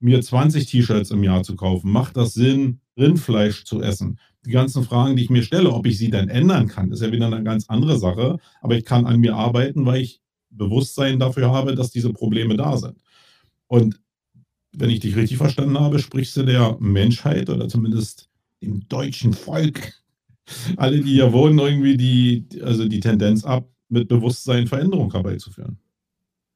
[0.01, 1.91] mir 20 T-Shirts im Jahr zu kaufen?
[1.91, 4.19] Macht das Sinn, Rindfleisch zu essen?
[4.47, 7.13] Die ganzen Fragen, die ich mir stelle, ob ich sie dann ändern kann, ist ja
[7.13, 8.39] wieder eine ganz andere Sache.
[8.61, 12.77] Aber ich kann an mir arbeiten, weil ich Bewusstsein dafür habe, dass diese Probleme da
[12.77, 12.97] sind.
[13.67, 14.01] Und
[14.73, 18.29] wenn ich dich richtig verstanden habe, sprichst du der Menschheit oder zumindest
[18.65, 19.93] dem deutschen Volk,
[20.77, 25.79] alle, die hier wohnen, irgendwie die, also die Tendenz ab, mit Bewusstsein Veränderung herbeizuführen.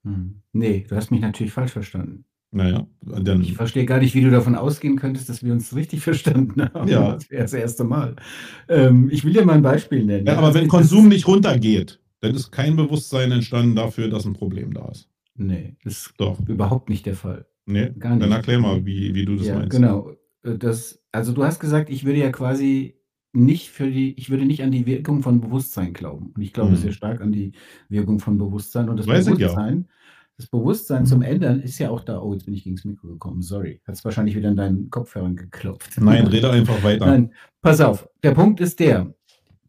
[0.04, 0.42] Hm.
[0.52, 2.24] Nee, du hast mich natürlich falsch verstanden.
[2.50, 3.42] Naja, dann.
[3.42, 6.88] Ich verstehe gar nicht, wie du davon ausgehen könntest, dass wir uns richtig verstanden haben.
[6.88, 7.12] Ja.
[7.12, 8.16] Das wäre das erste Mal.
[8.68, 10.26] Ähm, ich will dir mal ein Beispiel nennen.
[10.26, 14.72] Ja, aber wenn Konsum nicht runtergeht, dann ist kein Bewusstsein entstanden dafür, dass ein Problem
[14.72, 15.08] da ist.
[15.34, 16.40] Nee, das ist Doch.
[16.48, 17.46] überhaupt nicht der Fall.
[17.66, 18.22] Nee, gar nicht.
[18.22, 19.70] Dann erklär mal, wie, wie du das ja, meinst.
[19.70, 20.12] Genau.
[20.42, 22.96] Äh, das, also du hast gesagt, ich würde ja quasi
[23.32, 26.32] nicht für die, ich würde nicht an die Wirkung von Bewusstsein glauben.
[26.34, 26.76] Und ich glaube Mhm.
[26.76, 27.52] sehr stark an die
[27.88, 28.88] Wirkung von Bewusstsein.
[28.88, 29.26] Und das Weiß.
[29.26, 29.88] Bewusstsein,
[30.36, 32.20] das Bewusstsein zum Ändern ist ja auch da.
[32.20, 33.42] Oh, jetzt bin ich gegen das Mikro gekommen.
[33.42, 33.80] Sorry.
[33.86, 36.00] Hat es wahrscheinlich wieder in deinen Kopfhörern geklopft.
[36.00, 37.06] Nein, rede einfach weiter.
[37.06, 38.08] Nein, pass auf.
[38.22, 39.12] Der Punkt ist der.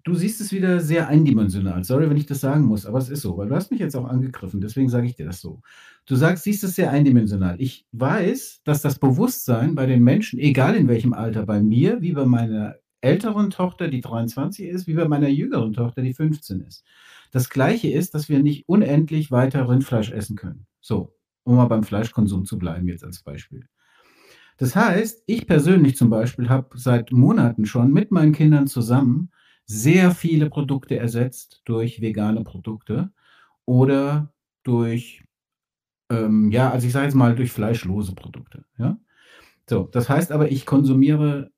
[0.04, 1.84] Du siehst es wieder sehr eindimensional.
[1.84, 3.96] Sorry, wenn ich das sagen muss, aber es ist so, weil du hast mich jetzt
[3.96, 5.62] auch angegriffen, deswegen sage ich dir das so.
[6.06, 7.60] Du sagst, siehst es sehr eindimensional.
[7.60, 12.14] Ich weiß, dass das Bewusstsein bei den Menschen, egal in welchem Alter, bei mir, wie
[12.14, 16.84] bei meiner älteren Tochter, die 23 ist, wie bei meiner jüngeren Tochter, die 15 ist.
[17.32, 20.66] Das gleiche ist, dass wir nicht unendlich weiter Rindfleisch essen können.
[20.82, 23.68] So, um mal beim Fleischkonsum zu bleiben, jetzt als Beispiel.
[24.58, 29.30] Das heißt, ich persönlich zum Beispiel habe seit Monaten schon mit meinen Kindern zusammen
[29.70, 33.12] sehr viele Produkte ersetzt durch vegane Produkte
[33.66, 35.24] oder durch,
[36.12, 38.66] ähm, ja, also ich sage jetzt mal durch fleischlose Produkte.
[38.80, 38.98] Ja?
[39.70, 41.52] So, das heißt aber, ich konsumiere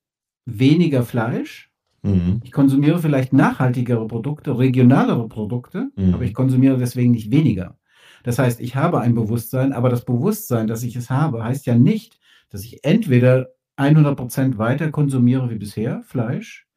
[0.45, 1.71] weniger Fleisch.
[2.02, 2.41] Mhm.
[2.43, 6.13] Ich konsumiere vielleicht nachhaltigere Produkte, regionalere Produkte, Mhm.
[6.13, 7.78] aber ich konsumiere deswegen nicht weniger.
[8.24, 11.76] Das heißt, ich habe ein Bewusstsein, aber das Bewusstsein, dass ich es habe, heißt ja
[11.76, 12.19] nicht,
[12.50, 13.47] dass ich entweder
[13.78, 16.67] 100% weiter konsumiere wie bisher, Fleisch,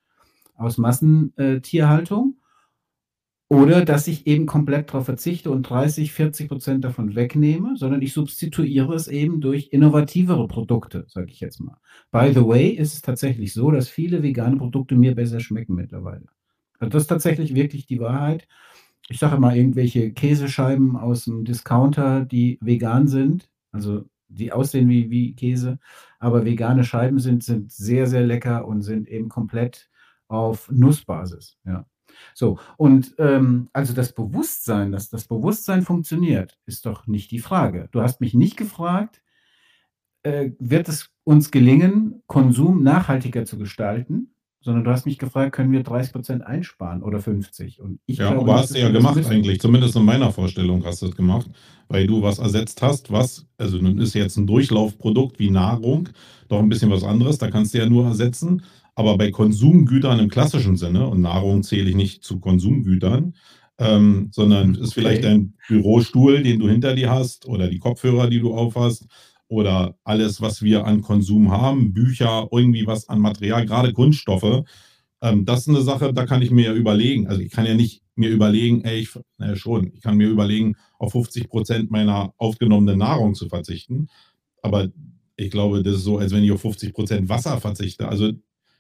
[0.65, 2.37] aus Massentierhaltung
[3.51, 8.13] Oder dass ich eben komplett darauf verzichte und 30, 40 Prozent davon wegnehme, sondern ich
[8.15, 11.77] substituiere es eben durch innovativere Produkte, sage ich jetzt mal.
[12.11, 16.25] By the way, ist es tatsächlich so, dass viele vegane Produkte mir besser schmecken mittlerweile.
[16.79, 18.49] Also das ist tatsächlich wirklich die Wahrheit.
[19.09, 25.11] Ich sage mal, irgendwelche Käsescheiben aus dem Discounter, die vegan sind, also die aussehen wie,
[25.11, 25.79] wie Käse,
[26.19, 29.91] aber vegane Scheiben sind, sind sehr, sehr lecker und sind eben komplett
[30.29, 31.57] auf Nussbasis.
[31.65, 31.87] Ja.
[32.35, 37.89] So, und ähm, also das Bewusstsein, dass das Bewusstsein funktioniert, ist doch nicht die Frage.
[37.93, 39.23] Du hast mich nicht gefragt,
[40.23, 44.35] äh, wird es uns gelingen, Konsum nachhaltiger zu gestalten?
[44.65, 47.83] sondern du hast mich gefragt, können wir 30 Prozent einsparen oder 50?
[47.83, 49.31] Und ich ja, glaube, aber hast du ja gemacht müssen.
[49.31, 51.51] eigentlich, zumindest in meiner Vorstellung hast du es gemacht,
[51.89, 56.09] weil du was ersetzt hast, was, also nun ist jetzt ein Durchlaufprodukt wie Nahrung,
[56.49, 58.63] doch ein bisschen was anderes, da kannst du ja nur ersetzen,
[58.95, 63.35] aber bei Konsumgütern im klassischen Sinne, und Nahrung zähle ich nicht zu Konsumgütern,
[63.79, 64.81] ähm, sondern okay.
[64.83, 69.07] ist vielleicht ein Bürostuhl, den du hinter dir hast oder die Kopfhörer, die du aufhast
[69.49, 74.65] oder alles, was wir an Konsum haben, Bücher, irgendwie was an Material, gerade Kunststoffe.
[75.21, 77.27] Ähm, das ist eine Sache, da kann ich mir ja überlegen.
[77.27, 80.77] Also ich kann ja nicht mir überlegen, ey, ich, naja, schon, ich kann mir überlegen,
[80.99, 84.09] auf 50 Prozent meiner aufgenommenen Nahrung zu verzichten.
[84.63, 84.89] Aber
[85.37, 88.09] ich glaube, das ist so, als wenn ich auf 50 Prozent Wasser verzichte.
[88.09, 88.33] Also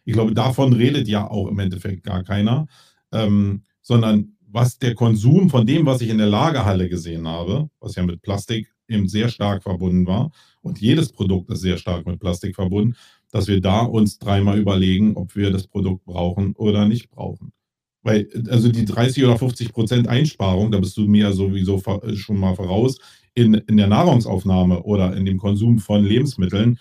[0.04, 2.66] ich glaube, davon redet ja auch im Endeffekt gar keiner,
[3.12, 7.96] ähm, sondern was der Konsum von dem, was ich in der Lagerhalle gesehen habe, was
[7.96, 10.30] ja mit Plastik eben sehr stark verbunden war.
[10.62, 12.94] Und jedes Produkt ist sehr stark mit Plastik verbunden,
[13.30, 17.52] dass wir da uns dreimal überlegen, ob wir das Produkt brauchen oder nicht brauchen.
[18.02, 21.82] Weil, also die 30 oder 50 Prozent Einsparung, da bist du mir sowieso
[22.14, 22.98] schon mal voraus,
[23.34, 26.78] in, in der Nahrungsaufnahme oder in dem Konsum von Lebensmitteln,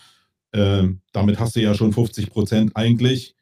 [0.53, 3.35] äh, damit hast du ja schon 50 Prozent eigentlich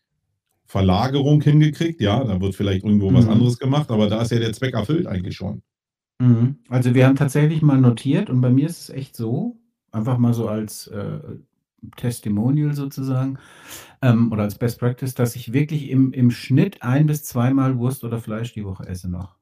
[0.65, 2.01] Verlagerung hingekriegt.
[2.01, 3.15] Ja, da wird vielleicht irgendwo mhm.
[3.15, 5.61] was anderes gemacht, aber da ist ja der Zweck erfüllt eigentlich schon.
[6.19, 6.55] Mhm.
[6.69, 9.57] Also, wir haben tatsächlich mal notiert und bei mir ist es echt so,
[9.91, 11.19] einfach mal so als, äh,
[11.97, 13.39] Testimonial sozusagen,
[14.01, 18.03] ähm, oder als Best Practice, dass ich wirklich im im Schnitt ein bis zweimal Wurst
[18.03, 19.35] oder Fleisch die Woche esse noch.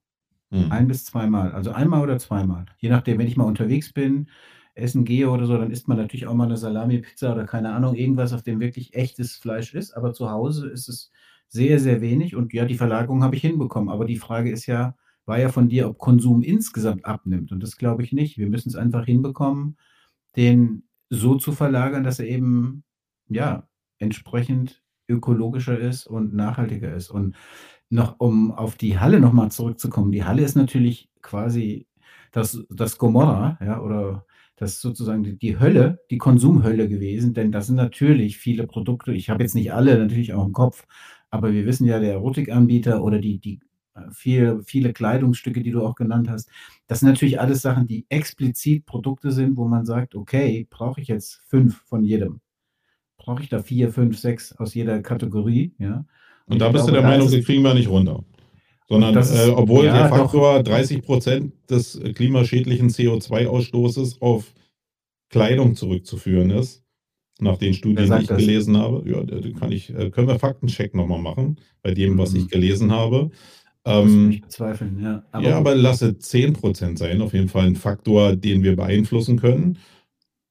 [0.50, 0.72] Mhm.
[0.72, 2.66] Ein bis zweimal, also einmal oder zweimal.
[2.80, 4.30] Je nachdem, wenn ich mal unterwegs bin,
[4.82, 7.96] essen gehe oder so, dann isst man natürlich auch mal eine Salami-Pizza oder keine Ahnung,
[7.96, 9.94] irgendwas, auf dem wirklich echtes Fleisch ist.
[9.94, 11.12] Aber zu Hause ist es
[11.48, 13.90] sehr, sehr wenig und ja, die Verlagerung habe ich hinbekommen.
[13.90, 14.96] Aber die Frage ist ja
[15.30, 17.52] war ja von dir, ob Konsum insgesamt abnimmt.
[17.52, 18.38] Und das glaube ich nicht.
[18.38, 19.78] Wir müssen es einfach hinbekommen,
[20.36, 22.84] den so zu verlagern, dass er eben,
[23.30, 23.68] ja,
[24.00, 27.12] entsprechend ökologischer ist und nachhaltiger ist.
[27.12, 27.36] Und
[27.90, 30.12] noch, um auf die Halle nochmal zurückzukommen.
[30.12, 31.88] Die Halle ist natürlich quasi
[32.32, 34.26] das, das Gomorra, ja, oder
[34.60, 39.14] das ist sozusagen die, die Hölle, die Konsumhölle gewesen, denn da sind natürlich viele Produkte,
[39.14, 40.86] ich habe jetzt nicht alle natürlich auch im Kopf,
[41.30, 43.60] aber wir wissen ja, der Erotikanbieter oder die, die
[44.12, 46.50] viel, viele Kleidungsstücke, die du auch genannt hast.
[46.88, 51.08] Das sind natürlich alles Sachen, die explizit Produkte sind, wo man sagt, okay, brauche ich
[51.08, 52.42] jetzt fünf von jedem?
[53.18, 55.74] Brauche ich da vier, fünf, sechs aus jeder Kategorie?
[55.78, 56.06] Ja.
[56.46, 58.24] Und, Und da bist glaube, du der Meinung, die kriegen wir nicht runter.
[58.90, 60.72] Sondern ist, äh, obwohl ja, der Faktor doch.
[60.72, 64.52] 30 Prozent des klimaschädlichen CO2-Ausstoßes auf
[65.30, 66.84] Kleidung zurückzuführen ist,
[67.40, 68.38] nach den Studien, die ich das?
[68.38, 69.08] gelesen habe.
[69.08, 69.24] Ja,
[69.60, 72.40] kann ich, äh, können wir Faktencheck nochmal machen, bei dem, was mhm.
[72.40, 73.30] ich gelesen habe.
[73.86, 75.24] Ähm, ich bezweifeln, ja.
[75.32, 79.78] Aber, ja, aber lasse 10% sein, auf jeden Fall ein Faktor, den wir beeinflussen können.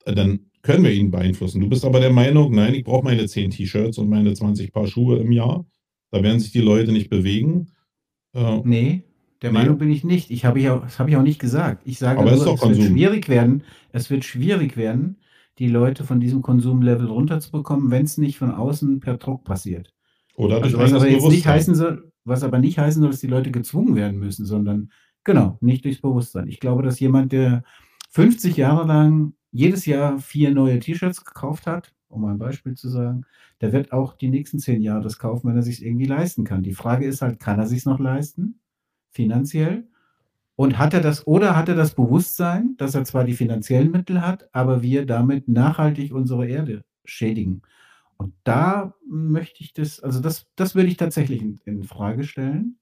[0.05, 1.61] Äh, dann können wir ihn beeinflussen.
[1.61, 4.87] Du bist aber der Meinung, nein, ich brauche meine 10 T-Shirts und meine 20 Paar
[4.87, 5.66] Schuhe im Jahr.
[6.11, 7.72] Da werden sich die Leute nicht bewegen.
[8.34, 9.04] Äh, nee,
[9.42, 9.58] der nee.
[9.58, 10.30] Meinung bin ich nicht.
[10.30, 11.82] Ich habe ja, das habe ich auch nicht gesagt.
[11.84, 13.62] Ich sage aber nur, es, es wird schwierig werden.
[13.92, 15.16] Es wird schwierig werden,
[15.58, 19.92] die Leute von diesem Konsumlevel runterzubekommen, wenn es nicht von außen per Druck passiert.
[20.34, 23.20] Oder durch also, was aber jetzt nicht heißen soll, was aber nicht heißen soll, dass
[23.20, 24.90] die Leute gezwungen werden müssen, sondern
[25.24, 26.48] genau, nicht durchs Bewusstsein.
[26.48, 27.64] Ich glaube, dass jemand, der
[28.10, 33.25] 50 Jahre lang jedes Jahr vier neue T-Shirts gekauft hat, um ein Beispiel zu sagen,
[33.61, 36.62] der wird auch die nächsten zehn Jahre das kaufen, wenn er sich irgendwie leisten kann.
[36.62, 38.61] Die Frage ist halt, kann er sich noch leisten,
[39.11, 39.87] finanziell?
[40.57, 44.23] Und hat er das, oder hat er das Bewusstsein, dass er zwar die finanziellen Mittel
[44.23, 47.62] hat, aber wir damit nachhaltig unsere Erde schädigen?
[48.16, 52.79] Und da möchte ich das, also das, das würde ich tatsächlich in, in Frage stellen,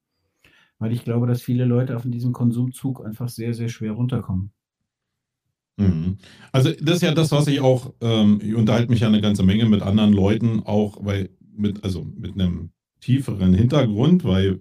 [0.78, 4.52] weil ich glaube, dass viele Leute auf diesem Konsumzug einfach sehr, sehr schwer runterkommen.
[5.76, 6.16] Mhm.
[6.52, 9.42] Also das ist ja das, was ich auch, ähm, ich unterhalte mich ja eine ganze
[9.42, 14.60] Menge mit anderen Leuten, auch weil mit, also mit einem tieferen Hintergrund, weil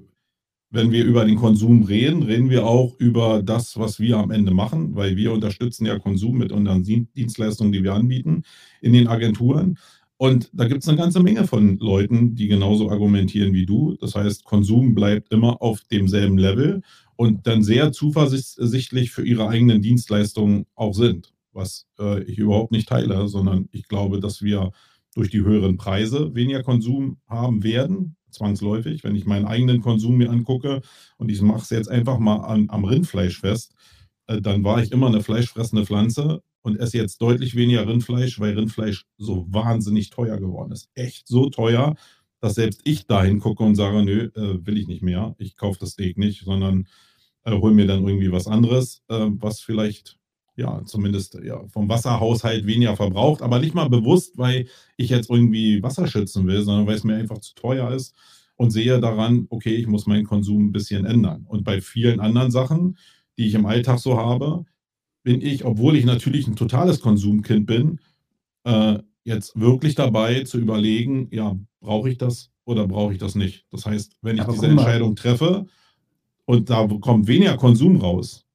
[0.71, 4.54] wenn wir über den Konsum reden, reden wir auch über das, was wir am Ende
[4.54, 8.43] machen, weil wir unterstützen ja Konsum mit unseren Dienstleistungen, die wir anbieten
[8.82, 9.78] in den Agenturen.
[10.17, 13.95] Und da gibt es eine ganze Menge von Leuten, die genauso argumentieren wie du.
[13.99, 16.82] Das heißt, Konsum bleibt immer auf demselben Level.
[17.15, 22.89] Und dann sehr zuversichtlich für ihre eigenen Dienstleistungen auch sind, was äh, ich überhaupt nicht
[22.89, 24.71] teile, sondern ich glaube, dass wir
[25.13, 29.04] durch die höheren Preise weniger Konsum haben werden, zwangsläufig.
[29.04, 30.82] Wenn ich meinen eigenen Konsum mir angucke
[31.17, 33.73] und ich mache es jetzt einfach mal an, am Rindfleisch fest,
[34.28, 38.58] äh, dann war ich immer eine fleischfressende Pflanze und esse jetzt deutlich weniger Rindfleisch, weil
[38.58, 40.89] Rindfleisch so wahnsinnig teuer geworden ist.
[40.95, 41.95] Echt so teuer,
[42.41, 45.36] dass selbst ich dahin gucke und sage, nö, äh, will ich nicht mehr.
[45.38, 46.88] Ich kaufe das Steak nicht, sondern
[47.45, 50.19] äh, hole mir dann irgendwie was anderes, äh, was vielleicht
[50.58, 55.84] ja, zumindest ja, vom Wasserhaushalt weniger verbraucht, aber nicht mal bewusst, weil ich jetzt irgendwie
[55.84, 58.15] Wasser schützen will, sondern weil es mir einfach zu teuer ist
[58.55, 61.45] und sehe daran, okay, ich muss meinen Konsum ein bisschen ändern.
[61.47, 62.97] Und bei vielen anderen Sachen,
[63.38, 64.65] die ich im Alltag so habe,
[65.23, 67.99] bin ich, obwohl ich natürlich ein totales Konsumkind bin,
[68.63, 73.65] äh, jetzt wirklich dabei zu überlegen, ja, brauche ich das oder brauche ich das nicht?
[73.71, 74.67] Das heißt, wenn ich Aber diese.
[74.67, 75.65] Entscheidung treffe
[76.45, 78.45] und da kommt weniger Konsum raus,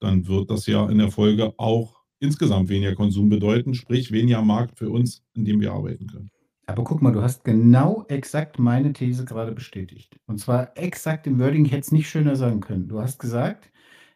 [0.00, 4.78] dann wird das ja in der Folge auch insgesamt weniger Konsum bedeuten, sprich weniger Markt
[4.78, 6.30] für uns, in dem wir arbeiten können.
[6.66, 10.18] Aber guck mal, du hast genau exakt meine These gerade bestätigt.
[10.26, 12.88] Und zwar exakt im Wording, ich hätte es nicht schöner sagen können.
[12.88, 13.70] Du hast gesagt,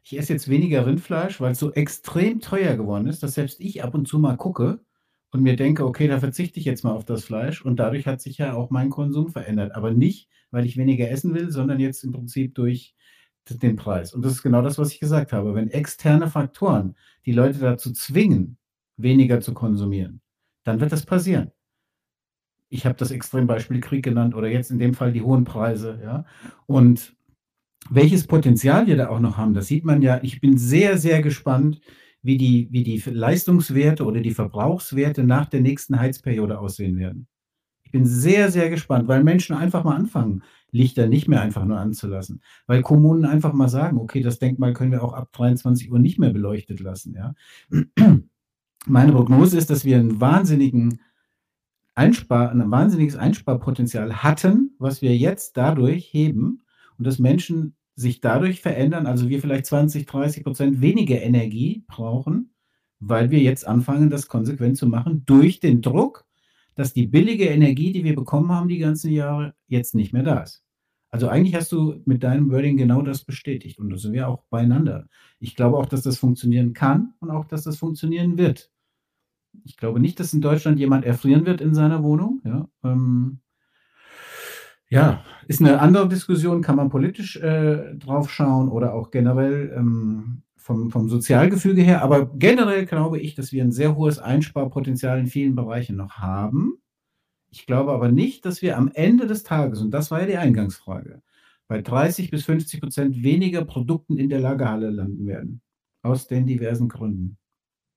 [0.04, 3.82] ich esse jetzt weniger Rindfleisch, weil es so extrem teuer geworden ist, dass selbst ich
[3.82, 4.80] ab und zu mal gucke
[5.30, 8.20] und mir denke, okay, da verzichte ich jetzt mal auf das Fleisch und dadurch hat
[8.20, 9.74] sich ja auch mein Konsum verändert.
[9.74, 12.94] Aber nicht, weil ich weniger essen will, sondern jetzt im Prinzip durch
[13.50, 14.14] den Preis.
[14.14, 15.54] Und das ist genau das, was ich gesagt habe.
[15.54, 16.94] Wenn externe Faktoren
[17.26, 18.56] die Leute dazu zwingen,
[18.96, 20.20] weniger zu konsumieren,
[20.64, 21.50] dann wird das passieren.
[22.68, 26.24] Ich habe das Extrembeispiel Krieg genannt oder jetzt in dem Fall die hohen Preise, ja.
[26.66, 27.14] Und
[27.90, 30.20] welches Potenzial wir da auch noch haben, das sieht man ja.
[30.22, 31.80] Ich bin sehr, sehr gespannt,
[32.22, 37.26] wie die, wie die Leistungswerte oder die Verbrauchswerte nach der nächsten Heizperiode aussehen werden.
[37.84, 41.78] Ich bin sehr, sehr gespannt, weil Menschen einfach mal anfangen, Lichter nicht mehr einfach nur
[41.78, 42.42] anzulassen.
[42.66, 46.18] Weil Kommunen einfach mal sagen, okay, das Denkmal können wir auch ab 23 Uhr nicht
[46.18, 47.14] mehr beleuchtet lassen.
[47.14, 47.34] Ja?
[48.86, 51.00] Meine Prognose ist, dass wir einen wahnsinnigen
[51.94, 56.62] Einspar, ein wahnsinniges Einsparpotenzial hatten, was wir jetzt dadurch heben
[56.98, 62.54] und dass Menschen sich dadurch verändern, also wir vielleicht 20, 30 Prozent weniger Energie brauchen,
[63.00, 66.24] weil wir jetzt anfangen, das konsequent zu machen, durch den Druck,
[66.74, 70.38] dass die billige Energie, die wir bekommen haben die ganzen Jahre, jetzt nicht mehr da
[70.38, 70.61] ist.
[71.12, 74.44] Also eigentlich hast du mit deinem Wording genau das bestätigt und da sind wir auch
[74.48, 75.08] beieinander.
[75.38, 78.70] Ich glaube auch, dass das funktionieren kann und auch, dass das funktionieren wird.
[79.64, 82.40] Ich glaube nicht, dass in Deutschland jemand erfrieren wird in seiner Wohnung.
[82.44, 83.40] Ja, ähm,
[84.88, 90.44] ja ist eine andere Diskussion, kann man politisch äh, drauf schauen oder auch generell ähm,
[90.56, 92.02] vom, vom Sozialgefüge her.
[92.02, 96.78] Aber generell glaube ich, dass wir ein sehr hohes Einsparpotenzial in vielen Bereichen noch haben.
[97.52, 100.36] Ich glaube aber nicht, dass wir am Ende des Tages, und das war ja die
[100.38, 101.22] Eingangsfrage,
[101.68, 105.60] bei 30 bis 50 Prozent weniger Produkten in der Lagerhalle landen werden.
[106.02, 107.36] Aus den diversen Gründen.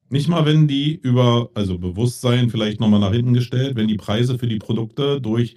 [0.09, 4.37] Nicht mal, wenn die über, also Bewusstsein vielleicht nochmal nach hinten gestellt, wenn die Preise
[4.37, 5.55] für die Produkte durch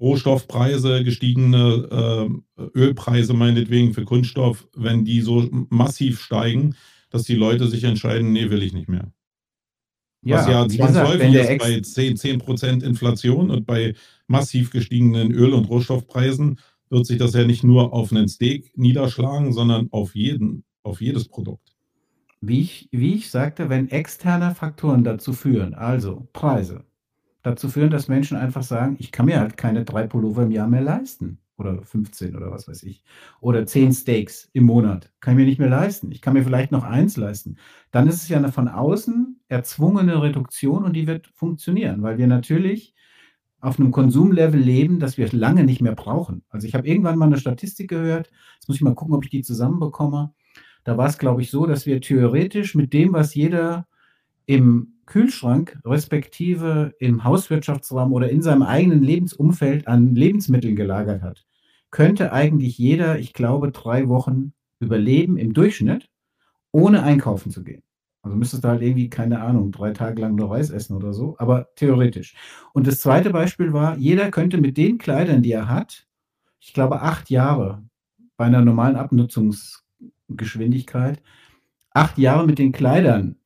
[0.00, 6.74] Rohstoffpreise, gestiegene äh, Ölpreise meinetwegen für Kunststoff, wenn die so massiv steigen,
[7.10, 9.12] dass die Leute sich entscheiden, nee, will ich nicht mehr.
[10.22, 13.94] Was ja wie gesagt, zwangsläufig ist bei Ex 10, 10% Inflation und bei
[14.28, 19.52] massiv gestiegenen Öl- und Rohstoffpreisen wird sich das ja nicht nur auf einen Steak niederschlagen,
[19.52, 21.74] sondern auf jeden, auf jedes Produkt.
[22.40, 26.84] wie ich, wie ich sagte, wenn externe Faktoren dazu führen, also Preise,
[27.42, 30.68] dazu führen, dass Menschen einfach sagen, ich kann mir halt keine drei Pullover im Jahr
[30.68, 31.38] mehr leisten.
[31.58, 33.04] Oder 15 oder was weiß ich.
[33.40, 35.12] Oder 10 Steaks im Monat.
[35.20, 36.10] Kann ich mir nicht mehr leisten.
[36.10, 37.56] Ich kann mir vielleicht noch eins leisten.
[37.90, 42.26] Dann ist es ja eine von außen erzwungene Reduktion und die wird funktionieren, weil wir
[42.26, 42.94] natürlich
[43.60, 46.42] auf einem Konsumlevel leben, das wir lange nicht mehr brauchen.
[46.48, 49.30] Also ich habe irgendwann mal eine Statistik gehört, jetzt muss ich mal gucken, ob ich
[49.30, 50.34] die zusammenbekomme.
[50.84, 53.86] Da war es, glaube ich, so, dass wir theoretisch mit dem, was jeder
[54.46, 61.44] im Kühlschrank, respektive im Hauswirtschaftsraum oder in seinem eigenen Lebensumfeld an Lebensmitteln gelagert hat,
[61.90, 66.08] könnte eigentlich jeder, ich glaube, drei Wochen überleben im Durchschnitt,
[66.72, 67.82] ohne einkaufen zu gehen.
[68.22, 71.34] Also müsstest du halt irgendwie, keine Ahnung, drei Tage lang nur Reis essen oder so,
[71.38, 72.34] aber theoretisch.
[72.72, 76.06] Und das zweite Beispiel war, jeder könnte mit den Kleidern, die er hat,
[76.60, 77.82] ich glaube, acht Jahre
[78.36, 81.20] bei einer normalen Abnutzungsgeschwindigkeit,
[81.90, 83.36] acht Jahre mit den Kleidern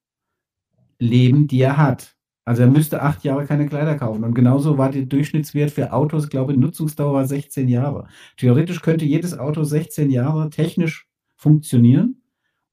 [0.99, 2.17] leben, die er hat.
[2.45, 4.23] Also er müsste acht Jahre keine Kleider kaufen.
[4.23, 8.07] Und genauso war der Durchschnittswert für Autos, ich glaube, Nutzungsdauer war 16 Jahre.
[8.37, 12.23] Theoretisch könnte jedes Auto 16 Jahre technisch funktionieren,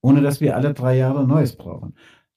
[0.01, 1.95] ohne dass wir alle drei Jahre Neues brauchen.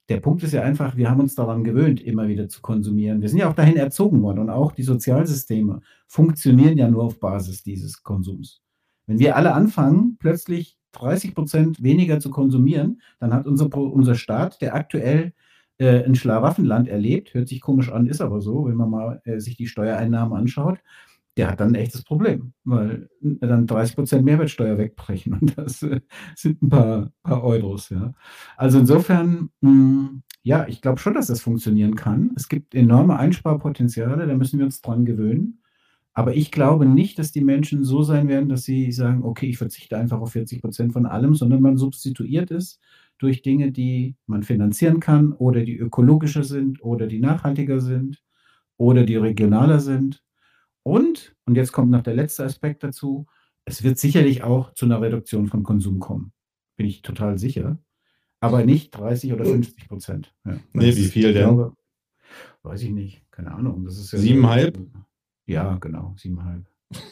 [0.09, 3.21] Der Punkt ist ja einfach, wir haben uns daran gewöhnt, immer wieder zu konsumieren.
[3.21, 7.21] Wir sind ja auch dahin erzogen worden und auch die Sozialsysteme funktionieren ja nur auf
[7.21, 8.63] Basis dieses Konsums.
[9.07, 14.63] Wenn wir alle anfangen, plötzlich 30 Prozent weniger zu konsumieren, dann hat unser, unser Staat,
[14.63, 15.35] der aktuell
[15.79, 19.41] äh, ein Schlaraffenland erlebt, hört sich komisch an, ist aber so, wenn man mal äh,
[19.41, 20.79] sich die Steuereinnahmen anschaut,
[21.37, 26.01] der hat dann ein echtes Problem, weil dann 30 Prozent Mehrwertsteuer wegbrechen und das äh,
[26.35, 27.91] sind ein paar, paar Euros.
[27.91, 28.15] Ja.
[28.57, 32.31] Also insofern, mh, hm, ja, ich glaube schon, dass das funktionieren kann.
[32.37, 35.61] Es gibt enorme Einsparpotenziale, da müssen wir uns dran gewöhnen.
[36.19, 39.59] Aber ich glaube nicht, dass die Menschen so sein werden, dass sie sagen, okay, ich
[39.59, 42.81] verzichte einfach auf 40 Prozent von allem, sondern man substituiert es
[43.19, 48.25] durch Dinge, die man finanzieren kann oder die ökologischer sind oder die nachhaltiger sind
[48.79, 50.25] oder die regionaler sind.
[50.83, 53.27] Und, und jetzt kommt noch der letzte Aspekt dazu,
[53.67, 56.33] es wird sicherlich auch zu einer Reduktion von Konsum kommen.
[56.77, 57.79] Bin ich total sicher.
[58.41, 60.35] Aber nicht 30 oder 50 Prozent.
[60.47, 60.59] Ja.
[60.73, 61.43] Nee, wie viel denn?
[61.43, 61.75] Glaube,
[62.63, 63.23] weiß ich nicht.
[63.31, 63.85] Keine Ahnung.
[63.85, 64.79] Das ist ja Siebeneinhalb?
[65.47, 66.65] Ja, genau, siebeneinhalb.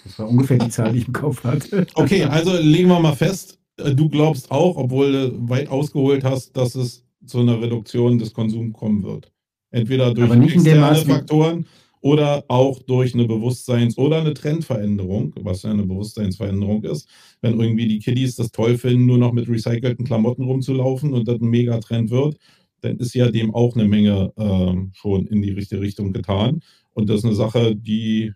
[0.04, 1.86] Das war ungefähr die Zahl, die ich im Kopf hatte.
[1.94, 6.56] Okay, also legen wir mal fest, äh, du glaubst auch, obwohl du weit ausgeholt hast,
[6.56, 9.32] dass es zu einer Reduktion des Konsums kommen wird.
[9.70, 11.66] Entweder durch externe Faktoren
[12.00, 17.08] oder auch durch eine Bewusstseins- oder eine Trendveränderung, was ja eine Bewusstseinsveränderung ist.
[17.40, 21.40] Wenn irgendwie die Kiddies das toll finden, nur noch mit recycelten Klamotten rumzulaufen und das
[21.40, 22.36] ein Megatrend wird,
[22.82, 26.60] dann ist ja dem auch eine Menge äh, schon in die richtige Richtung getan.
[26.94, 28.32] Und das ist eine Sache, die,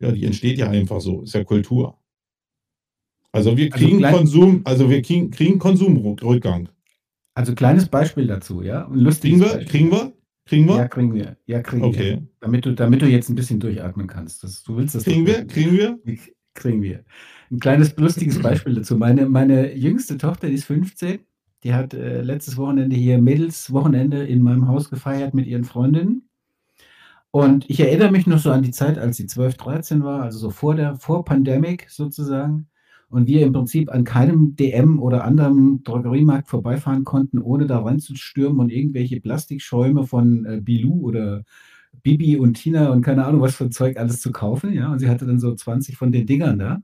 [0.00, 1.96] ja, die entsteht ja einfach so, ist ja Kultur.
[3.32, 6.68] Also wir also kriegen also Konsum, also wir kriegen, kriegen Konsumrückgang.
[7.34, 8.84] Also kleines Beispiel dazu, ja.
[8.88, 9.46] kriegen wir?
[9.46, 9.66] Beispiel.
[9.66, 10.12] Kriegen wir?
[10.44, 10.76] Kriegen wir?
[10.76, 11.36] Ja, kriegen wir.
[11.46, 11.98] Ja, kriegen okay.
[11.98, 12.26] wir.
[12.40, 14.42] Damit du, damit du jetzt ein bisschen durchatmen kannst.
[14.42, 15.46] Das, du willst das kriegen wir?
[15.46, 15.98] Kriegen wir?
[16.54, 17.04] Kriegen wir.
[17.52, 18.96] Ein kleines lustiges Beispiel dazu.
[18.96, 21.20] Meine, meine jüngste Tochter, die ist 15,
[21.62, 26.28] die hat äh, letztes Wochenende hier Mädelswochenende in meinem Haus gefeiert mit ihren Freundinnen.
[27.32, 30.38] Und ich erinnere mich noch so an die Zeit, als sie 12, 13 war, also
[30.38, 32.68] so vor der vor Pandemic sozusagen.
[33.08, 38.60] Und wir im Prinzip an keinem DM oder anderen Drogeriemarkt vorbeifahren konnten, ohne da reinzustürmen
[38.60, 41.44] und irgendwelche Plastikschäume von äh, Bilou oder
[42.02, 44.72] Bibi und Tina und keine Ahnung was für Zeug alles zu kaufen.
[44.72, 46.82] Ja, und sie hatte dann so 20 von den Dingern da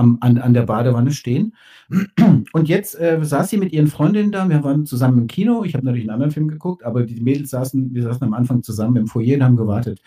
[0.00, 1.54] am, an, an der Badewanne stehen.
[2.52, 4.48] Und jetzt äh, saß sie mit ihren Freundinnen da.
[4.48, 5.62] Wir waren zusammen im Kino.
[5.64, 8.62] Ich habe natürlich einen anderen Film geguckt, aber die Mädels saßen, wir saßen am Anfang
[8.62, 10.00] zusammen im Foyer und haben gewartet.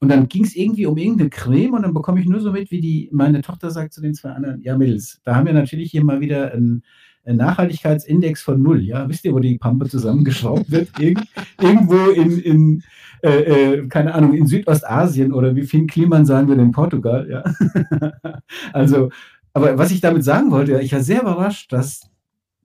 [0.00, 2.70] Und dann ging es irgendwie um irgendeine Creme und dann bekomme ich nur so mit,
[2.70, 5.90] wie die, meine Tochter sagt zu den zwei anderen, ja Mädels, da haben wir natürlich
[5.90, 6.82] hier mal wieder einen,
[7.26, 8.82] Nachhaltigkeitsindex von null.
[8.82, 10.90] Ja, wisst ihr, wo die Pampe zusammengeschraubt wird?
[10.98, 11.22] Irg
[11.58, 12.82] irgendwo in, in
[13.24, 17.26] äh, äh, keine Ahnung, in Südostasien oder wie viel Kliman sagen wir in Portugal.
[17.30, 17.42] Ja,
[18.74, 19.08] also
[19.54, 22.10] aber was ich damit sagen wollte, ich war sehr überrascht, dass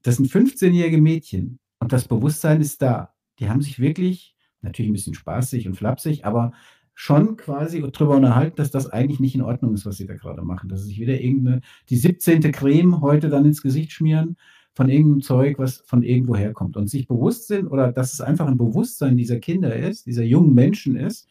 [0.02, 3.14] das sind 15-jährige Mädchen und das Bewusstsein ist da.
[3.40, 6.52] Die haben sich wirklich, natürlich ein bisschen spaßig und flapsig, aber
[6.96, 10.42] schon quasi darüber unterhalten, dass das eigentlich nicht in Ordnung ist, was sie da gerade
[10.42, 10.68] machen.
[10.68, 12.42] Dass sie sich wieder irgendeine, die 17.
[12.52, 14.36] Creme heute dann ins Gesicht schmieren
[14.74, 16.76] von irgendeinem Zeug, was von irgendwo herkommt.
[16.76, 20.54] Und sich bewusst sind oder dass es einfach ein Bewusstsein dieser Kinder ist, dieser jungen
[20.54, 21.30] Menschen ist,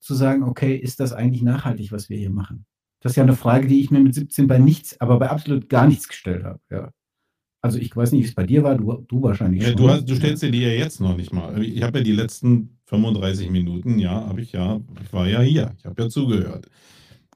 [0.00, 2.64] zu sagen, okay, ist das eigentlich nachhaltig, was wir hier machen?
[3.06, 5.68] Das ist ja eine Frage, die ich mir mit 17 bei nichts, aber bei absolut
[5.68, 6.58] gar nichts gestellt habe.
[6.72, 6.90] Ja.
[7.62, 9.76] Also ich weiß nicht, wie es bei dir war, du, du wahrscheinlich ja, schon.
[9.76, 11.62] Du, hast, du stellst dir die ja jetzt noch nicht mal.
[11.62, 15.72] Ich habe ja die letzten 35 Minuten, ja, habe ich ja, ich war ja hier,
[15.78, 16.66] ich habe ja zugehört.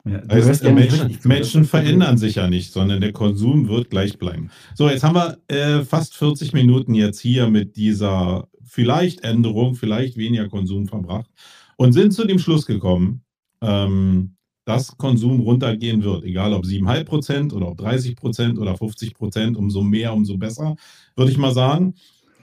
[0.04, 4.50] Ja, heißt, ja Menschen, Menschen verändern sich ja nicht, sondern der Konsum wird gleich bleiben.
[4.74, 10.16] So, jetzt haben wir äh, fast 40 Minuten jetzt hier mit dieser vielleicht Änderung, vielleicht
[10.16, 11.30] weniger Konsum verbracht
[11.76, 13.22] und sind zu dem Schluss gekommen,
[13.62, 14.34] ähm,
[14.64, 16.24] dass Konsum runtergehen wird.
[16.24, 20.76] Egal ob 7,5 Prozent oder ob 30 Prozent oder 50 Prozent, umso mehr, umso besser,
[21.16, 21.94] würde ich mal sagen.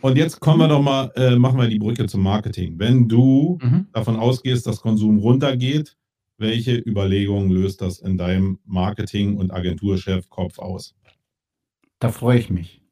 [0.01, 2.77] Und jetzt kommen wir doch mal, äh, machen wir die Brücke zum Marketing.
[2.77, 3.87] Wenn du mhm.
[3.93, 5.97] davon ausgehst, dass Konsum runtergeht,
[6.37, 10.95] welche Überlegungen löst das in deinem Marketing- und Agenturchef Kopf aus?
[11.99, 12.83] Da freue ich mich,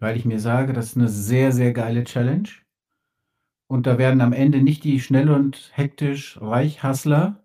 [0.00, 2.48] weil ich mir sage, das ist eine sehr, sehr geile Challenge.
[3.68, 7.44] Und da werden am Ende nicht die schnell und hektisch Reichhassler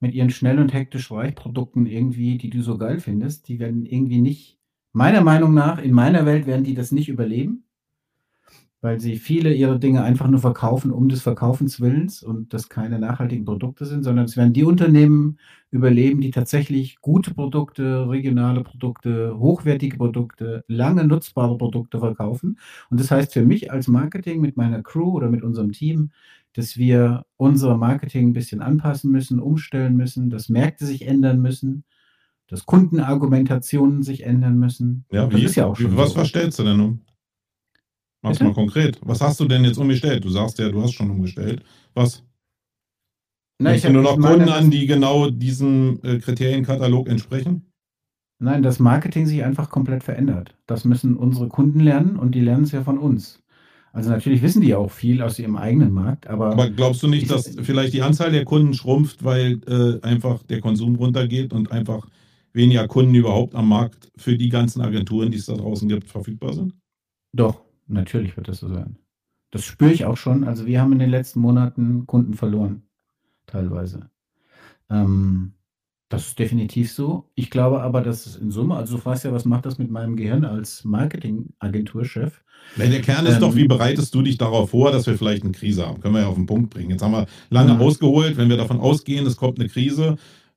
[0.00, 4.20] mit ihren schnell und hektisch Weichprodukten irgendwie, die du so geil findest, die werden irgendwie
[4.20, 4.58] nicht,
[4.92, 7.64] meiner Meinung nach, in meiner Welt werden die das nicht überleben,
[8.82, 12.98] weil sie viele ihre Dinge einfach nur verkaufen um des Verkaufens Willens und das keine
[12.98, 15.38] nachhaltigen Produkte sind, sondern es werden die Unternehmen
[15.70, 22.58] überleben, die tatsächlich gute Produkte, regionale Produkte, hochwertige Produkte, lange nutzbare Produkte verkaufen.
[22.88, 26.10] Und das heißt für mich als Marketing mit meiner Crew oder mit unserem Team,
[26.54, 31.84] dass wir unser Marketing ein bisschen anpassen müssen, umstellen müssen, dass Märkte sich ändern müssen,
[32.48, 35.04] dass Kundenargumentationen sich ändern müssen.
[35.12, 35.96] Ja, das wie, ist ja auch schon.
[35.96, 36.14] Was so.
[36.16, 37.00] verstellst du denn um?
[38.22, 38.48] Mach's Bitte?
[38.50, 38.98] mal konkret.
[39.02, 40.24] Was hast du denn jetzt umgestellt?
[40.24, 41.62] Du sagst ja, du hast schon umgestellt.
[41.94, 42.22] Was?
[43.58, 47.70] Na, ich nur noch Kunden an, die genau diesem äh, Kriterienkatalog entsprechen?
[48.38, 50.56] Nein, das Marketing sich einfach komplett verändert.
[50.66, 53.42] Das müssen unsere Kunden lernen und die lernen es ja von uns.
[53.92, 56.52] Also natürlich wissen die auch viel aus ihrem eigenen Markt, aber.
[56.52, 60.60] Aber glaubst du nicht, dass vielleicht die Anzahl der Kunden schrumpft, weil äh, einfach der
[60.60, 62.06] Konsum runtergeht und einfach
[62.52, 66.52] weniger Kunden überhaupt am Markt für die ganzen Agenturen, die es da draußen gibt, verfügbar
[66.52, 66.74] sind?
[67.32, 68.96] Doch, natürlich wird das so sein.
[69.50, 70.44] Das spüre ich auch schon.
[70.44, 72.82] Also wir haben in den letzten Monaten Kunden verloren,
[73.46, 74.08] teilweise.
[74.88, 75.54] Ähm,
[76.10, 77.30] das ist definitiv so.
[77.36, 79.92] Ich glaube aber, dass es in Summe, also du fragst ja, was macht das mit
[79.92, 82.42] meinem Gehirn als Marketingagenturchef?
[82.76, 85.52] Der Kern ist ähm, doch, wie bereitest du dich darauf vor, dass wir vielleicht eine
[85.52, 86.00] Krise haben?
[86.00, 86.90] Können wir ja auf den Punkt bringen.
[86.90, 87.80] Jetzt haben wir lange mhm.
[87.80, 90.16] ausgeholt, wenn wir davon ausgehen, es kommt eine Krise.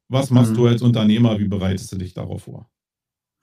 [0.10, 0.56] Was machst mhm.
[0.56, 1.40] du als Unternehmer?
[1.40, 2.68] Wie bereitest du dich darauf vor?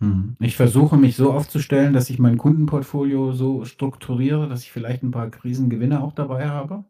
[0.01, 0.37] Mhm.
[0.41, 5.13] Ich versuche mich so aufzustellen, dass ich mein Kundenportfolio so strukturiere, dass ich vielleicht ein
[5.13, 6.85] paar Krisengewinne auch dabei habe.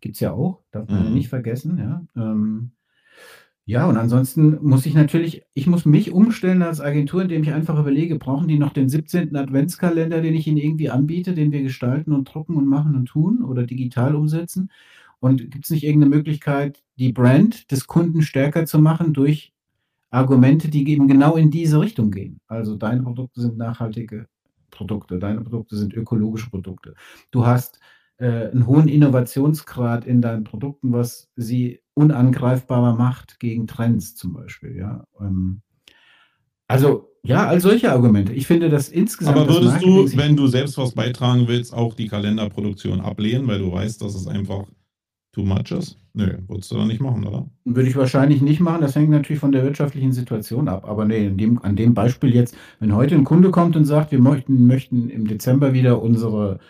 [0.00, 1.14] Gibt es ja auch, darf man mhm.
[1.14, 1.78] nicht vergessen.
[1.78, 2.06] Ja.
[2.14, 2.70] Ähm,
[3.68, 7.76] ja, und ansonsten muss ich natürlich ich muss mich umstellen als Agentur, indem ich einfach
[7.78, 9.34] überlege, brauchen die noch den 17.
[9.34, 13.42] Adventskalender, den ich ihnen irgendwie anbiete, den wir gestalten und drucken und machen und tun
[13.42, 14.70] oder digital umsetzen?
[15.18, 19.52] Und gibt es nicht irgendeine Möglichkeit, die Brand des Kunden stärker zu machen durch
[20.10, 22.40] Argumente, die eben genau in diese Richtung gehen?
[22.46, 24.28] Also deine Produkte sind nachhaltige
[24.70, 26.94] Produkte, deine Produkte sind ökologische Produkte.
[27.32, 27.80] Du hast
[28.18, 34.76] äh, einen hohen Innovationsgrad in deinen Produkten, was sie unangreifbarer macht gegen Trends zum Beispiel.
[34.76, 35.04] Ja.
[35.20, 35.62] Ähm,
[36.68, 38.32] also ja, all solche Argumente.
[38.32, 39.36] Ich finde das insgesamt.
[39.36, 43.72] Aber würdest du, wenn du selbst was beitragen willst, auch die Kalenderproduktion ablehnen, weil du
[43.72, 44.64] weißt, dass es einfach
[45.32, 45.98] too much ist?
[46.12, 47.46] Nö, würdest du dann nicht machen, oder?
[47.64, 48.80] Würde ich wahrscheinlich nicht machen.
[48.80, 50.88] Das hängt natürlich von der wirtschaftlichen Situation ab.
[50.88, 54.20] Aber nee, dem, an dem Beispiel jetzt, wenn heute ein Kunde kommt und sagt, wir
[54.20, 56.60] möchten, möchten im Dezember wieder unsere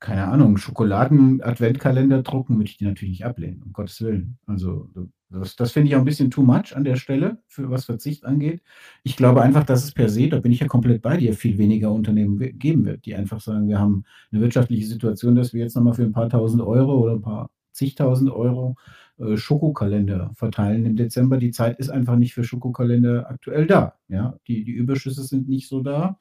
[0.00, 4.38] keine Ahnung, Schokoladen-Adventkalender drucken, würde ich die natürlich nicht ablehnen, um Gottes Willen.
[4.46, 4.88] Also
[5.30, 8.24] das, das finde ich auch ein bisschen too much an der Stelle, für was Verzicht
[8.24, 8.62] angeht.
[9.02, 11.58] Ich glaube einfach, dass es per se, da bin ich ja komplett bei dir, viel
[11.58, 15.74] weniger Unternehmen geben wird, die einfach sagen, wir haben eine wirtschaftliche Situation, dass wir jetzt
[15.74, 18.76] nochmal für ein paar tausend Euro oder ein paar zigtausend Euro
[19.18, 21.38] äh, Schokokalender verteilen im Dezember.
[21.38, 23.94] Die Zeit ist einfach nicht für Schokokalender aktuell da.
[24.08, 24.38] Ja?
[24.46, 26.18] Die, die Überschüsse sind nicht so da.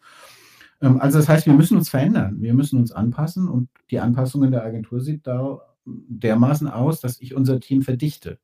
[0.81, 4.43] Ähm, also das heißt, wir müssen uns verändern, wir müssen uns anpassen und die Anpassung
[4.43, 8.39] in der Agentur sieht da dermaßen aus, dass ich unser Team verdichte.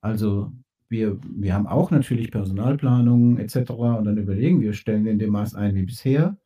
[0.00, 0.52] Also
[0.88, 3.70] wir, wir haben auch natürlich Personalplanungen etc.
[3.70, 6.36] und dann überlegen wir, stellen wir in dem Maß ein wie bisher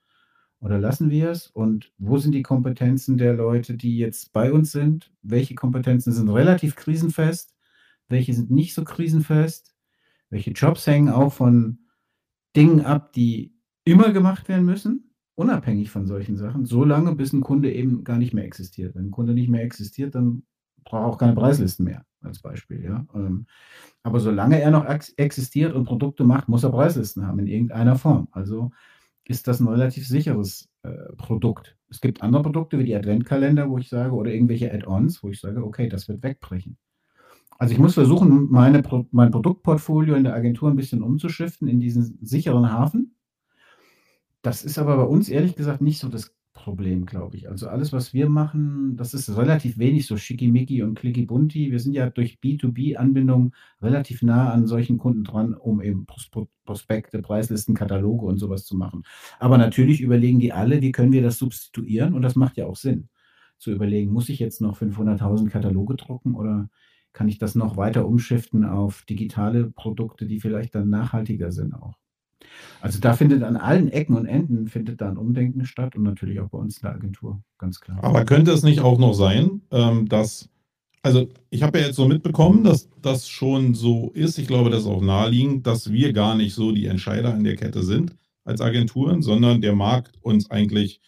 [0.60, 1.46] oder lassen wir es?
[1.48, 5.10] Und wo sind die Kompetenzen der Leute, die jetzt bei uns sind?
[5.22, 7.54] Welche Kompetenzen sind relativ krisenfest?
[8.08, 9.74] Welche sind nicht so krisenfest?
[10.28, 11.78] Welche Jobs hängen auch von
[12.56, 13.54] Dingen ab, die
[13.84, 15.09] immer gemacht werden müssen?
[15.40, 18.94] Unabhängig von solchen Sachen, so lange, bis ein Kunde eben gar nicht mehr existiert.
[18.94, 20.42] Wenn ein Kunde nicht mehr existiert, dann
[20.84, 22.84] braucht er auch keine Preislisten mehr, als Beispiel.
[22.84, 23.06] Ja?
[23.14, 23.46] Ähm,
[24.02, 24.84] aber solange er noch
[25.16, 28.28] existiert und Produkte macht, muss er Preislisten haben in irgendeiner Form.
[28.32, 28.70] Also
[29.24, 31.76] ist das ein relativ sicheres äh, Produkt.
[31.88, 35.40] Es gibt andere Produkte wie die Adventkalender, wo ich sage, oder irgendwelche Add-ons, wo ich
[35.40, 36.76] sage, okay, das wird wegbrechen.
[37.58, 42.18] Also ich muss versuchen, meine, mein Produktportfolio in der Agentur ein bisschen umzuschiften in diesen
[42.20, 43.14] sicheren Hafen
[44.42, 47.48] das ist aber bei uns ehrlich gesagt nicht so das Problem, glaube ich.
[47.48, 51.70] Also alles, was wir machen, das ist relativ wenig so schickimicki und klickibunti.
[51.70, 56.06] Wir sind ja durch B2B-Anbindung relativ nah an solchen Kunden dran, um eben
[56.64, 59.04] Prospekte, Preislisten, Kataloge und sowas zu machen.
[59.38, 62.14] Aber natürlich überlegen die alle, wie können wir das substituieren?
[62.14, 63.08] Und das macht ja auch Sinn,
[63.58, 66.68] zu überlegen, muss ich jetzt noch 500.000 Kataloge drucken oder
[67.12, 71.96] kann ich das noch weiter umschiften auf digitale Produkte, die vielleicht dann nachhaltiger sind auch?
[72.80, 76.40] Also da findet an allen Ecken und Enden findet da ein Umdenken statt und natürlich
[76.40, 78.02] auch bei uns in der Agentur, ganz klar.
[78.02, 80.48] Aber könnte es nicht auch noch sein, ähm, dass,
[81.02, 84.82] also ich habe ja jetzt so mitbekommen, dass das schon so ist, ich glaube, das
[84.82, 88.60] ist auch naheliegend, dass wir gar nicht so die Entscheider in der Kette sind als
[88.60, 91.00] Agenturen, sondern der Markt uns eigentlich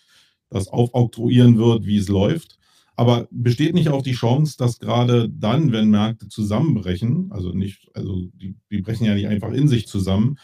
[0.51, 2.59] das aufoktroyieren wird, wie es läuft.
[2.95, 8.27] Aber besteht nicht auch die Chance, dass gerade dann, wenn Märkte zusammenbrechen, also nicht, also
[8.35, 10.37] die, die brechen ja nicht einfach in sich zusammen,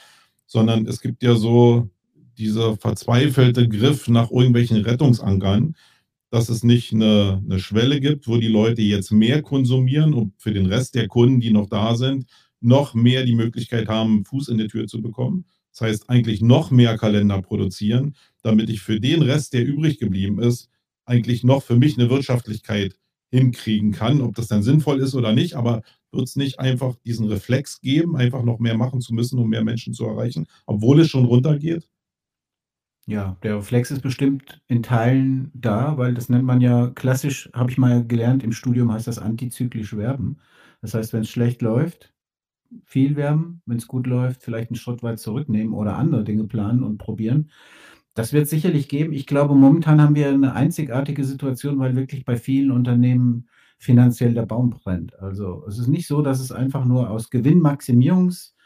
[0.48, 1.88] sondern es gibt ja so
[2.36, 5.76] dieser verzweifelte Griff nach irgendwelchen Rettungsankern,
[6.30, 10.52] dass es nicht eine, eine Schwelle gibt, wo die Leute jetzt mehr konsumieren und für
[10.52, 12.26] den Rest der Kunden, die noch da sind,
[12.60, 15.44] noch mehr die Möglichkeit haben, Fuß in die Tür zu bekommen.
[15.72, 20.40] Das heißt, eigentlich noch mehr Kalender produzieren, damit ich für den Rest, der übrig geblieben
[20.40, 20.70] ist,
[21.04, 22.97] eigentlich noch für mich eine Wirtschaftlichkeit
[23.30, 24.20] hinkriegen kann.
[24.20, 28.16] Ob das dann sinnvoll ist oder nicht, aber wird es nicht einfach diesen Reflex geben,
[28.16, 31.88] einfach noch mehr machen zu müssen, um mehr Menschen zu erreichen, obwohl es schon runtergeht?
[33.06, 37.70] Ja, der Reflex ist bestimmt in Teilen da, weil das nennt man ja klassisch, habe
[37.70, 40.36] ich mal gelernt, im Studium heißt das antizyklisch werben.
[40.82, 42.12] Das heißt, wenn es schlecht läuft,
[42.84, 46.82] viel werden, wenn es gut läuft, vielleicht einen Schritt weit zurücknehmen oder andere Dinge planen
[46.82, 47.50] und probieren.
[48.18, 49.12] Das wird sicherlich geben.
[49.12, 53.48] Ich glaube, momentan haben wir eine einzigartige Situation, weil wirklich bei vielen Unternehmen
[53.78, 55.16] finanziell der Baum brennt.
[55.20, 58.56] Also, es ist nicht so, dass es einfach nur aus Gewinnmaximierungs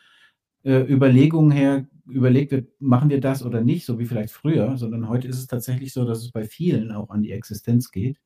[0.62, 5.28] äh, her überlegt wird, machen wir das oder nicht, so wie vielleicht früher, sondern heute
[5.28, 8.22] ist es tatsächlich so, dass es bei vielen auch an die Existenz geht.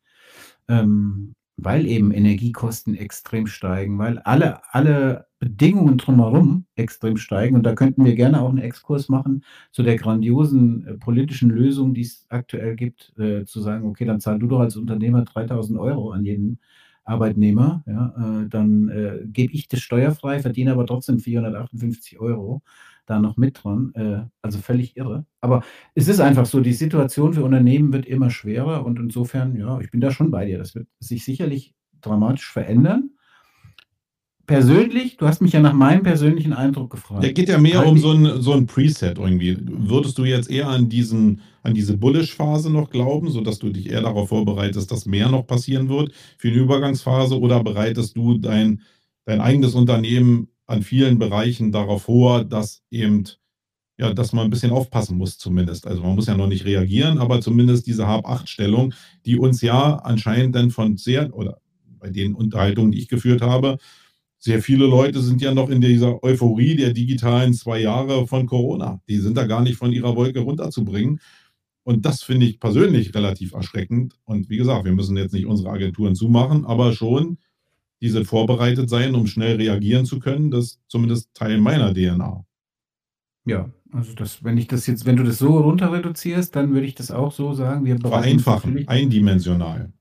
[0.68, 7.56] Ähm, weil eben Energiekosten extrem steigen, weil alle, alle Bedingungen drumherum extrem steigen.
[7.56, 11.94] Und da könnten wir gerne auch einen Exkurs machen zu der grandiosen äh, politischen Lösung,
[11.94, 15.78] die es aktuell gibt, äh, zu sagen, okay, dann zahl du doch als Unternehmer 3000
[15.78, 16.58] Euro an jeden
[17.04, 22.62] Arbeitnehmer, ja, äh, dann äh, gebe ich das steuerfrei, verdiene aber trotzdem 458 Euro
[23.06, 23.92] da noch mit dran.
[23.94, 25.26] Äh, also völlig irre.
[25.40, 25.62] Aber
[25.94, 29.90] es ist einfach so, die Situation für Unternehmen wird immer schwerer und insofern, ja, ich
[29.90, 30.58] bin da schon bei dir.
[30.58, 33.10] Das wird sich sicherlich dramatisch verändern.
[34.46, 37.24] Persönlich, du hast mich ja nach meinem persönlichen Eindruck gefragt.
[37.24, 39.56] Der geht ja mehr um so ein, so ein Preset irgendwie.
[39.60, 44.02] Würdest du jetzt eher an, diesen, an diese Bullish-Phase noch glauben, sodass du dich eher
[44.02, 48.82] darauf vorbereitest, dass mehr noch passieren wird für eine Übergangsphase oder bereitest du dein,
[49.24, 53.24] dein eigenes Unternehmen an vielen Bereichen darauf vor, dass eben,
[53.98, 55.86] ja, dass man ein bisschen aufpassen muss zumindest.
[55.86, 58.92] Also man muss ja noch nicht reagieren, aber zumindest diese Hab-Acht-Stellung,
[59.24, 61.60] die uns ja anscheinend dann von sehr, oder
[61.98, 63.78] bei den Unterhaltungen, die ich geführt habe,
[64.38, 69.00] sehr viele Leute sind ja noch in dieser Euphorie der digitalen zwei Jahre von Corona.
[69.08, 71.20] Die sind da gar nicht von ihrer Wolke runterzubringen.
[71.84, 74.14] Und das finde ich persönlich relativ erschreckend.
[74.24, 77.38] Und wie gesagt, wir müssen jetzt nicht unsere Agenturen zumachen, aber schon
[78.00, 80.50] diese vorbereitet sein, um schnell reagieren zu können.
[80.50, 82.44] Das ist zumindest Teil meiner DNA.
[83.46, 86.86] Ja, also das, wenn ich das jetzt, wenn du das so runter reduzierst, dann würde
[86.86, 87.84] ich das auch so sagen.
[87.84, 89.92] Wir vereinfachen, eindimensional.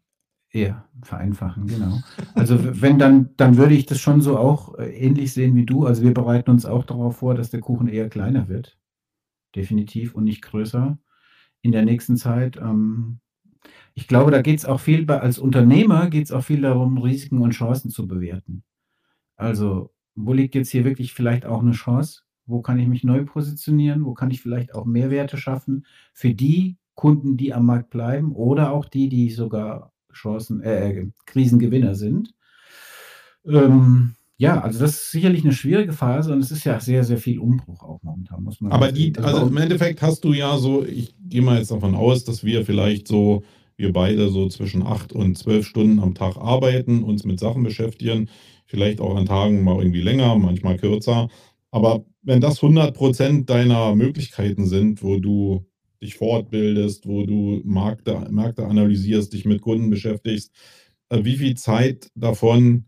[0.52, 2.00] Ja, vereinfachen, genau.
[2.34, 5.86] Also wenn dann, dann würde ich das schon so auch äh, ähnlich sehen wie du.
[5.86, 8.78] Also wir bereiten uns auch darauf vor, dass der Kuchen eher kleiner wird.
[9.54, 10.98] Definitiv und nicht größer
[11.62, 12.58] in der nächsten Zeit.
[12.58, 13.20] Ähm,
[13.96, 17.42] ich glaube, da geht es auch viel, als Unternehmer geht es auch viel darum, Risiken
[17.42, 18.64] und Chancen zu bewerten.
[19.38, 22.22] Also, wo liegt jetzt hier wirklich vielleicht auch eine Chance?
[22.46, 24.06] Wo kann ich mich neu positionieren?
[24.06, 28.72] Wo kann ich vielleicht auch Mehrwerte schaffen für die Kunden, die am Markt bleiben oder
[28.72, 32.34] auch die, die sogar Chancen, äh, äh Krisengewinner sind?
[33.46, 37.18] Ähm, ja, also das ist sicherlich eine schwierige Phase und es ist ja sehr, sehr
[37.18, 40.84] viel Umbruch auch momentan, muss man Aber die, also im Endeffekt hast du ja so,
[40.84, 43.44] ich gehe mal jetzt davon aus, dass wir vielleicht so
[43.78, 48.30] wir beide so zwischen acht und zwölf Stunden am Tag arbeiten, uns mit Sachen beschäftigen,
[48.66, 51.30] vielleicht auch an Tagen mal irgendwie länger, manchmal kürzer.
[51.72, 55.66] Aber wenn das 100 Prozent deiner Möglichkeiten sind, wo du
[56.02, 60.52] dich fortbildest, wo du Märkte, Märkte analysierst, dich mit Kunden beschäftigst,
[61.10, 62.86] äh, wie viel Zeit davon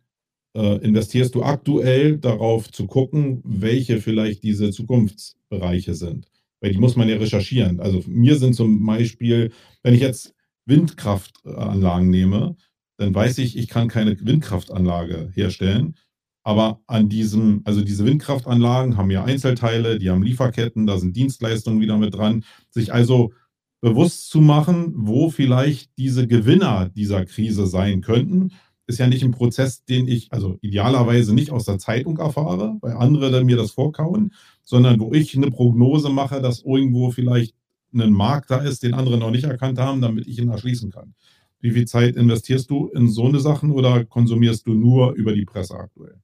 [0.56, 6.28] äh, investierst du aktuell darauf zu gucken, welche vielleicht diese Zukunftsbereiche sind?
[6.62, 7.80] Weil die muss man ja recherchieren.
[7.80, 9.52] Also mir sind zum Beispiel,
[9.84, 10.34] wenn ich jetzt
[10.68, 12.56] Windkraftanlagen nehme,
[12.98, 15.96] dann weiß ich, ich kann keine Windkraftanlage herstellen.
[16.44, 21.82] Aber an diesem, also diese Windkraftanlagen haben ja Einzelteile, die haben Lieferketten, da sind Dienstleistungen
[21.82, 22.46] wieder mit dran.
[22.70, 23.34] Sich also
[23.82, 28.52] bewusst zu machen, wo vielleicht diese Gewinner dieser Krise sein könnten,
[28.88, 32.94] ist ja nicht ein Prozess, den ich also idealerweise nicht aus der Zeitung erfahre, weil
[32.94, 37.57] andere mir das vorkauen, sondern wo ich eine Prognose mache, dass irgendwo vielleicht
[37.94, 41.14] ein Markt da ist, den andere noch nicht erkannt haben, damit ich ihn erschließen kann.
[41.60, 45.46] Wie viel Zeit investierst du in so eine Sachen oder konsumierst du nur über die
[45.46, 46.22] Presse aktuell?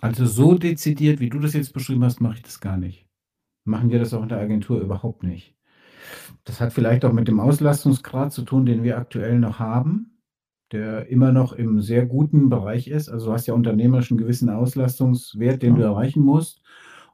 [0.00, 3.06] Also so dezidiert, wie du das jetzt beschrieben hast, mache ich das gar nicht.
[3.64, 5.54] Machen wir das auch in der Agentur überhaupt nicht.
[6.44, 10.20] Das hat vielleicht auch mit dem Auslastungsgrad zu tun, den wir aktuell noch haben,
[10.70, 13.08] der immer noch im sehr guten Bereich ist.
[13.08, 15.80] Also du hast ja unternehmerisch einen gewissen Auslastungswert, den ja.
[15.80, 16.60] du erreichen musst.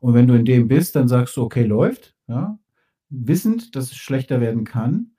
[0.00, 2.14] Und wenn du in dem bist, dann sagst du, okay, läuft.
[2.26, 2.59] Ja,
[3.13, 5.13] wissend, dass es schlechter werden kann.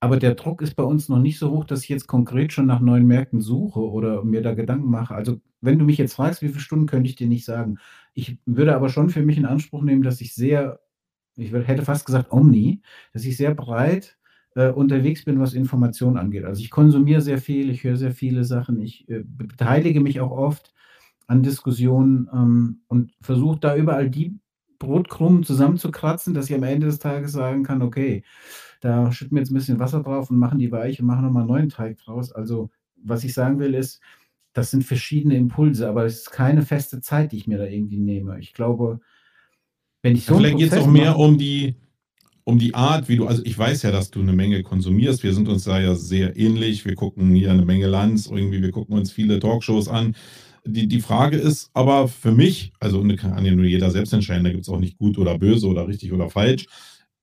[0.00, 2.66] Aber der Druck ist bei uns noch nicht so hoch, dass ich jetzt konkret schon
[2.66, 5.14] nach neuen Märkten suche oder mir da Gedanken mache.
[5.14, 7.78] Also, wenn du mich jetzt fragst, wie viele Stunden, könnte ich dir nicht sagen.
[8.12, 10.80] Ich würde aber schon für mich in Anspruch nehmen, dass ich sehr,
[11.36, 12.82] ich hätte fast gesagt omni,
[13.14, 14.18] dass ich sehr breit
[14.56, 16.44] äh, unterwegs bin, was Informationen angeht.
[16.44, 20.32] Also ich konsumiere sehr viel, ich höre sehr viele Sachen, ich äh, beteilige mich auch
[20.32, 20.74] oft
[21.26, 24.38] an Diskussionen ähm, und versuche da überall die
[24.84, 28.22] Brotkrumen zusammenzukratzen, dass ich am Ende des Tages sagen kann, okay,
[28.80, 31.42] da schütten wir jetzt ein bisschen Wasser drauf und machen die weich und machen nochmal
[31.42, 32.32] einen neuen Teig draus.
[32.32, 34.00] Also, was ich sagen will, ist,
[34.52, 37.98] das sind verschiedene Impulse, aber es ist keine feste Zeit, die ich mir da irgendwie
[37.98, 38.38] nehme.
[38.38, 39.00] Ich glaube,
[40.02, 40.36] wenn ich so.
[40.36, 41.76] Vielleicht geht es auch mehr um die,
[42.44, 45.22] um die Art, wie du, also ich weiß ja, dass du eine Menge konsumierst.
[45.22, 46.84] Wir sind uns da ja sehr ähnlich.
[46.84, 50.14] Wir gucken hier eine Menge Lanz, irgendwie, wir gucken uns viele Talkshows an.
[50.66, 54.50] Die, die Frage ist aber für mich, also kann ja nur jeder selbst entscheiden, da
[54.50, 56.66] gibt es auch nicht gut oder böse oder richtig oder falsch.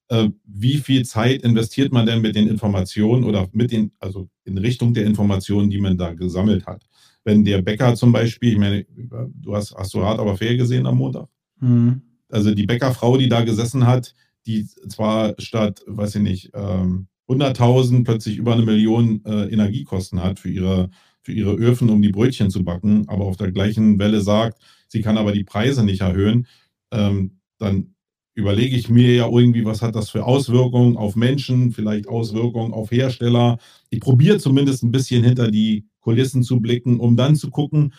[0.09, 4.57] Äh, wie viel Zeit investiert man denn mit den Informationen oder mit den, also in
[4.57, 6.83] Richtung der Informationen, die man da gesammelt hat?
[7.23, 8.85] Wenn der Bäcker zum Beispiel, ich meine,
[9.33, 11.27] du hast, hast du Hart aber fair gesehen am Montag?
[11.59, 12.01] Mhm.
[12.29, 14.13] Also die Bäckerfrau, die da gesessen hat,
[14.45, 20.39] die zwar statt, weiß ich nicht, ähm, 100.000 plötzlich über eine Million äh, Energiekosten hat
[20.39, 20.89] für ihre,
[21.24, 25.01] für ihre Öfen, um die Brötchen zu backen, aber auf der gleichen Welle sagt, sie
[25.01, 26.47] kann aber die Preise nicht erhöhen,
[26.91, 27.93] ähm, dann
[28.34, 32.91] überlege ich mir ja irgendwie, was hat das für Auswirkungen auf Menschen, vielleicht Auswirkungen auf
[32.91, 33.57] Hersteller.
[33.89, 37.93] Ich probiere zumindest ein bisschen hinter die Kulissen zu blicken, um dann zu gucken,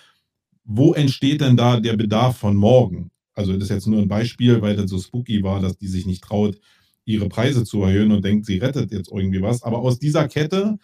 [0.64, 3.10] wo entsteht denn da der Bedarf von morgen?
[3.34, 6.06] Also das ist jetzt nur ein Beispiel, weil das so spooky war, dass die sich
[6.06, 6.58] nicht traut,
[7.04, 9.62] ihre Preise zu erhöhen und denkt, sie rettet jetzt irgendwie was.
[9.62, 10.78] Aber aus dieser Kette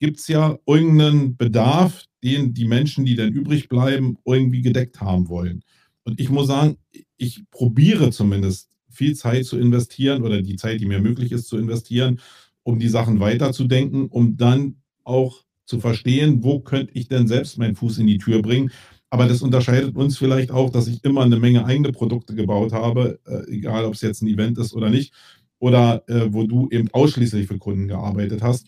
[0.00, 5.28] gibt es ja irgendeinen Bedarf, den die Menschen, die dann übrig bleiben, irgendwie gedeckt haben
[5.28, 5.62] wollen.
[6.04, 6.76] Und ich muss sagen,
[7.16, 11.56] ich probiere zumindest viel Zeit zu investieren oder die Zeit, die mir möglich ist, zu
[11.58, 12.20] investieren,
[12.62, 17.76] um die Sachen weiterzudenken, um dann auch zu verstehen, wo könnte ich denn selbst meinen
[17.76, 18.70] Fuß in die Tür bringen.
[19.10, 23.20] Aber das unterscheidet uns vielleicht auch, dass ich immer eine Menge eigene Produkte gebaut habe,
[23.26, 25.12] äh, egal ob es jetzt ein Event ist oder nicht,
[25.58, 28.66] oder äh, wo du eben ausschließlich für Kunden gearbeitet hast.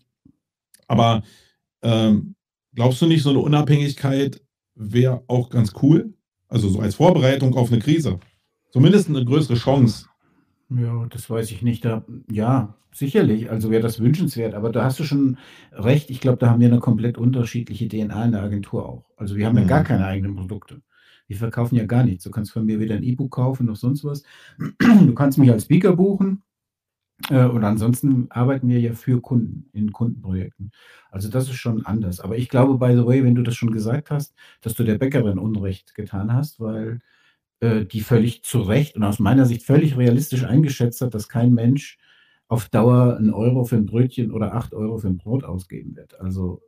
[0.92, 1.22] Aber
[1.80, 2.34] ähm,
[2.74, 4.42] glaubst du nicht, so eine Unabhängigkeit
[4.74, 6.12] wäre auch ganz cool?
[6.48, 8.20] Also so als Vorbereitung auf eine Krise.
[8.72, 10.06] Zumindest eine größere Chance.
[10.68, 11.86] Ja, das weiß ich nicht.
[11.86, 13.50] Da, ja, sicherlich.
[13.50, 14.52] Also wäre das wünschenswert.
[14.52, 15.38] Aber da hast du schon
[15.72, 16.10] recht.
[16.10, 19.04] Ich glaube, da haben wir eine komplett unterschiedliche DNA in der Agentur auch.
[19.16, 19.86] Also wir haben ja gar mhm.
[19.86, 20.82] keine eigenen Produkte.
[21.26, 22.24] Wir verkaufen ja gar nichts.
[22.24, 24.24] Du kannst von mir weder ein E-Book kaufen noch sonst was.
[25.06, 26.42] Du kannst mich als Speaker buchen.
[27.30, 30.72] Äh, und ansonsten arbeiten wir ja für Kunden in Kundenprojekten.
[31.10, 32.20] Also das ist schon anders.
[32.20, 34.98] Aber ich glaube, by the way, wenn du das schon gesagt hast, dass du der
[34.98, 37.00] Bäckerin Unrecht getan hast, weil
[37.60, 41.54] äh, die völlig zu Recht und aus meiner Sicht völlig realistisch eingeschätzt hat, dass kein
[41.54, 41.98] Mensch
[42.48, 46.20] auf Dauer einen Euro für ein Brötchen oder acht Euro für ein Brot ausgeben wird.
[46.20, 46.60] Also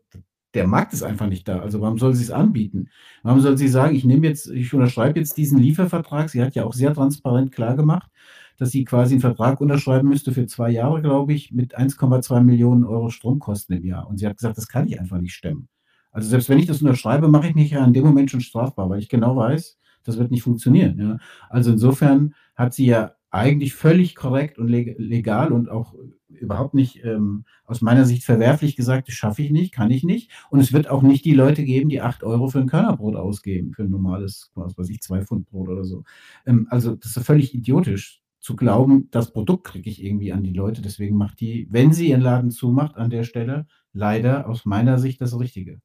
[0.54, 1.60] der Markt ist einfach nicht da.
[1.60, 2.88] Also warum soll sie es anbieten?
[3.22, 6.30] Warum soll sie sagen, ich nehme jetzt, ich unterschreibe jetzt diesen Liefervertrag?
[6.30, 8.10] Sie hat ja auch sehr transparent klar gemacht,
[8.58, 12.84] dass sie quasi einen Vertrag unterschreiben müsste für zwei Jahre, glaube ich, mit 1,2 Millionen
[12.84, 14.08] Euro Stromkosten im Jahr.
[14.08, 15.68] Und sie hat gesagt, das kann ich einfach nicht stemmen.
[16.12, 18.88] Also selbst wenn ich das unterschreibe, mache ich mich ja in dem Moment schon strafbar,
[18.88, 20.98] weil ich genau weiß, das wird nicht funktionieren.
[20.98, 21.18] Ja.
[21.48, 25.94] Also insofern hat sie ja eigentlich völlig korrekt und legal und auch
[26.28, 30.30] überhaupt nicht ähm, aus meiner Sicht verwerflich gesagt, das schaffe ich nicht, kann ich nicht.
[30.50, 33.72] Und es wird auch nicht die Leute geben, die acht Euro für ein Körnerbrot ausgeben,
[33.72, 36.04] für ein normales, was weiß ich, zwei Pfund Brot oder so.
[36.46, 40.52] Ähm, also das ist völlig idiotisch zu glauben, das Produkt kriege ich irgendwie an die
[40.52, 40.82] Leute.
[40.82, 45.22] Deswegen macht die, wenn sie ihren Laden zumacht, an der Stelle leider aus meiner Sicht
[45.22, 45.80] das Richtige.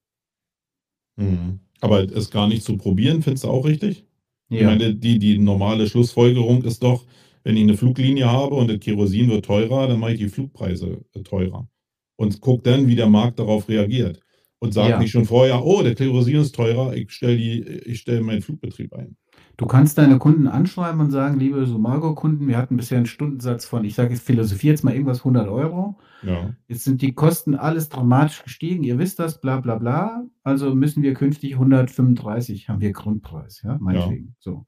[1.15, 1.61] Mhm.
[1.79, 4.05] Aber es gar nicht zu probieren, findest du auch richtig?
[4.49, 4.59] Ja.
[4.59, 7.05] Ich meine, die, die normale Schlussfolgerung ist doch,
[7.45, 11.05] wenn ich eine Fluglinie habe und das Kerosin wird teurer, dann mache ich die Flugpreise
[11.13, 11.69] äh, teurer.
[12.17, 14.19] Und gucke dann, wie der Markt darauf reagiert.
[14.59, 14.99] Und sage ja.
[14.99, 19.15] nicht schon vorher, oh, der Kerosin ist teurer, ich stelle stell meinen Flugbetrieb ein.
[19.59, 23.83] Du kannst deine Kunden anschreiben und sagen, liebe Sumago-Kunden, wir hatten bisher einen Stundensatz von,
[23.83, 25.99] ich sage jetzt Philosophie jetzt mal irgendwas 100 Euro.
[26.23, 26.53] Ja.
[26.69, 30.23] Jetzt sind die Kosten alles dramatisch gestiegen, ihr wisst das, bla bla bla.
[30.43, 34.27] Also müssen wir künftig 135, haben wir Grundpreis, ja, meinetwegen.
[34.27, 34.33] Ja.
[34.39, 34.65] So.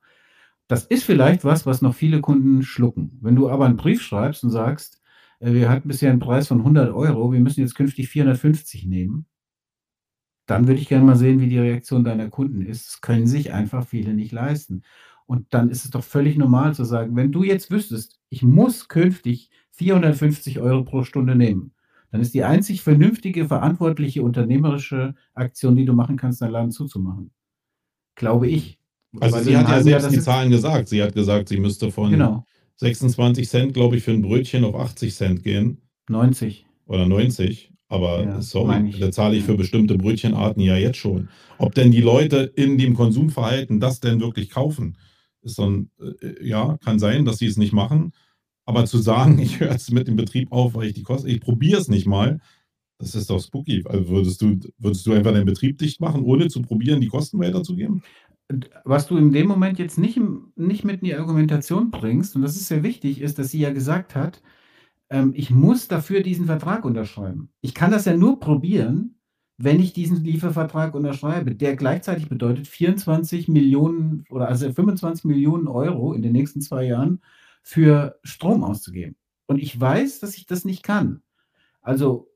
[0.67, 3.17] Das ist vielleicht was, was noch viele Kunden schlucken.
[3.21, 5.01] Wenn du aber einen Brief schreibst und sagst,
[5.39, 9.25] äh, wir hatten bisher einen Preis von 100 Euro, wir müssen jetzt künftig 450 nehmen,
[10.51, 12.85] dann würde ich gerne mal sehen, wie die Reaktion deiner Kunden ist.
[12.85, 14.83] Das können sich einfach viele nicht leisten.
[15.25, 18.89] Und dann ist es doch völlig normal zu sagen, wenn du jetzt wüsstest, ich muss
[18.89, 21.71] künftig 450 Euro pro Stunde nehmen,
[22.11, 27.31] dann ist die einzig vernünftige, verantwortliche, unternehmerische Aktion, die du machen kannst, dein Laden zuzumachen.
[28.15, 28.77] Glaube ich.
[29.21, 30.89] Also Weil sie hat ja selbst die Zahlen gesagt.
[30.89, 32.45] Sie hat gesagt, sie müsste von genau.
[32.75, 35.81] 26 Cent, glaube ich, für ein Brötchen auf 80 Cent gehen.
[36.09, 36.65] 90.
[36.87, 37.71] Oder 90.
[37.91, 41.27] Aber ja, sorry, da zahle ich für bestimmte Brötchenarten ja jetzt schon.
[41.57, 44.97] Ob denn die Leute in dem Konsumverhalten das denn wirklich kaufen,
[45.41, 48.13] ist dann, äh, ja, kann sein, dass sie es nicht machen.
[48.63, 51.41] Aber zu sagen, ich höre jetzt mit dem Betrieb auf, weil ich die Kosten, ich
[51.41, 52.39] probiere es nicht mal,
[52.97, 53.83] das ist doch spooky.
[53.85, 57.39] Also würdest du, würdest du einfach deinen Betrieb dicht machen, ohne zu probieren, die Kosten
[57.39, 58.03] weiterzugeben?
[58.85, 60.17] Was du in dem Moment jetzt nicht,
[60.55, 63.73] nicht mit in die Argumentation bringst, und das ist sehr wichtig, ist, dass sie ja
[63.73, 64.41] gesagt hat,
[65.11, 67.49] ähm, ich muss dafür diesen Vertrag unterschreiben.
[67.61, 69.19] Ich kann das ja nur probieren,
[69.57, 76.13] wenn ich diesen Liefervertrag unterschreibe, der gleichzeitig bedeutet 24 Millionen oder also 25 Millionen Euro
[76.13, 77.21] in den nächsten zwei Jahren
[77.61, 79.15] für Strom auszugeben.
[79.45, 81.21] Und ich weiß, dass ich das nicht kann.
[81.81, 82.29] Also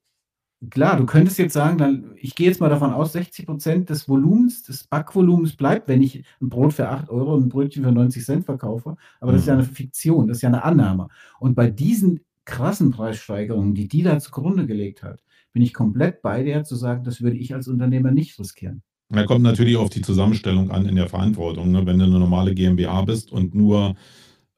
[0.70, 4.64] Klar, du könntest jetzt sagen, dann ich gehe jetzt mal davon aus, 60% des Volumens,
[4.64, 8.24] des Backvolumens bleibt, wenn ich ein Brot für 8 Euro und ein Brötchen für 90
[8.26, 8.96] Cent verkaufe.
[9.20, 9.60] Aber das ist ja Mhm.
[9.60, 11.10] eine Fiktion, das ist ja eine Annahme.
[11.40, 15.24] Und bei diesen krassen Preissteigerungen, die die da zugrunde gelegt hat,
[15.54, 18.84] bin ich komplett bei dir zu sagen, das würde ich als Unternehmer nicht riskieren.
[19.10, 21.86] Da kommt natürlich auf die Zusammenstellung an in der Verantwortung, ne?
[21.86, 23.96] Wenn du eine normale GmbH bist und nur,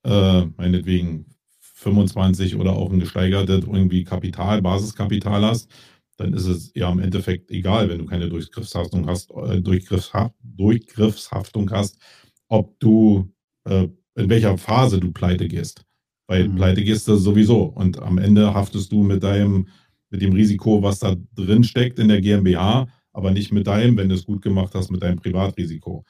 [0.03, 1.25] äh, meinetwegen
[1.59, 5.69] 25 oder auch ein gesteigertes irgendwie Kapital, Basiskapital hast,
[6.17, 11.69] dann ist es ja im Endeffekt egal, wenn du keine Durchgriffshaftung hast, äh, Durchgriffsha Durchgriffshaftung
[11.71, 11.99] hast,
[12.47, 13.31] ob du,
[13.65, 15.86] äh, in welcher Phase du pleite gehst.
[16.28, 16.55] Weil Mhm.
[16.55, 19.67] pleite gehst du sowieso und am Ende haftest du mit deinem
[20.09, 24.07] mit dem Risiko, was da drin steckt in der GmbH, aber nicht mit deinem, wenn
[24.09, 26.05] du es gut gemacht hast, mit deinem Privatrisiko.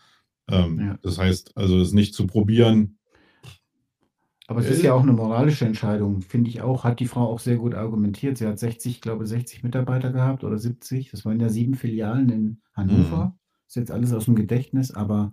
[0.49, 0.99] Ähm, Ja.
[1.01, 2.97] Das heißt, also es nicht zu probieren.
[4.47, 4.87] Aber es ist Äh.
[4.87, 6.83] ja auch eine moralische Entscheidung, finde ich auch.
[6.83, 8.37] Hat die Frau auch sehr gut argumentiert.
[8.37, 11.09] Sie hat 60, ich glaube 60 Mitarbeiter gehabt oder 70.
[11.11, 13.35] Das waren ja 7 Filialen in Hannover.
[13.67, 15.31] Ist jetzt alles aus dem Gedächtnis, aber,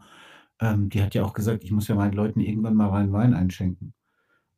[0.60, 3.34] ähm, die hat ja auch gesagt: „Ich muss ja meinen Leuten irgendwann mal rein Wein
[3.34, 3.94] einschenken.“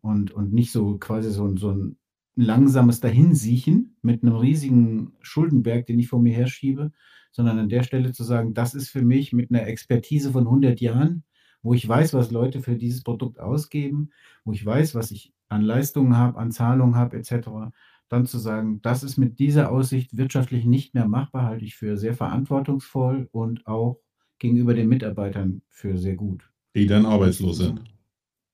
[0.07, 1.97] Und und nicht so quasi so so 'n
[2.37, 6.93] langsames Dahinsiechen mit 'nem riesigen Schuldenberg, den ich vor mir herschiebe,
[7.33, 10.81] sondern an der Stelle zu sagen: „Das ist für mich mit 'ner Expertise von 100
[10.81, 11.25] Jahren,
[11.63, 14.11] wo ich weiß, was Leute für dieses Produkt ausgeben,
[14.45, 17.73] wo ich weiß, was ich an Leistungen habe, an Zahlungen habe et cetera.“
[18.09, 21.97] Dann zu sagen: „Das ist mit dieser Aussicht wirtschaftlich nicht mehr machbar“, halte ich für
[21.97, 23.99] sehr verantwortungsvoll und auch
[24.39, 26.51] gegenüber den Mitarbeitern für sehr gut.
[26.75, 27.81] Die dann arbeitslos sind.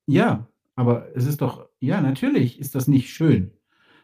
[0.09, 3.53] Ja, aber es ist doch ja, natürlich ist das nicht schön.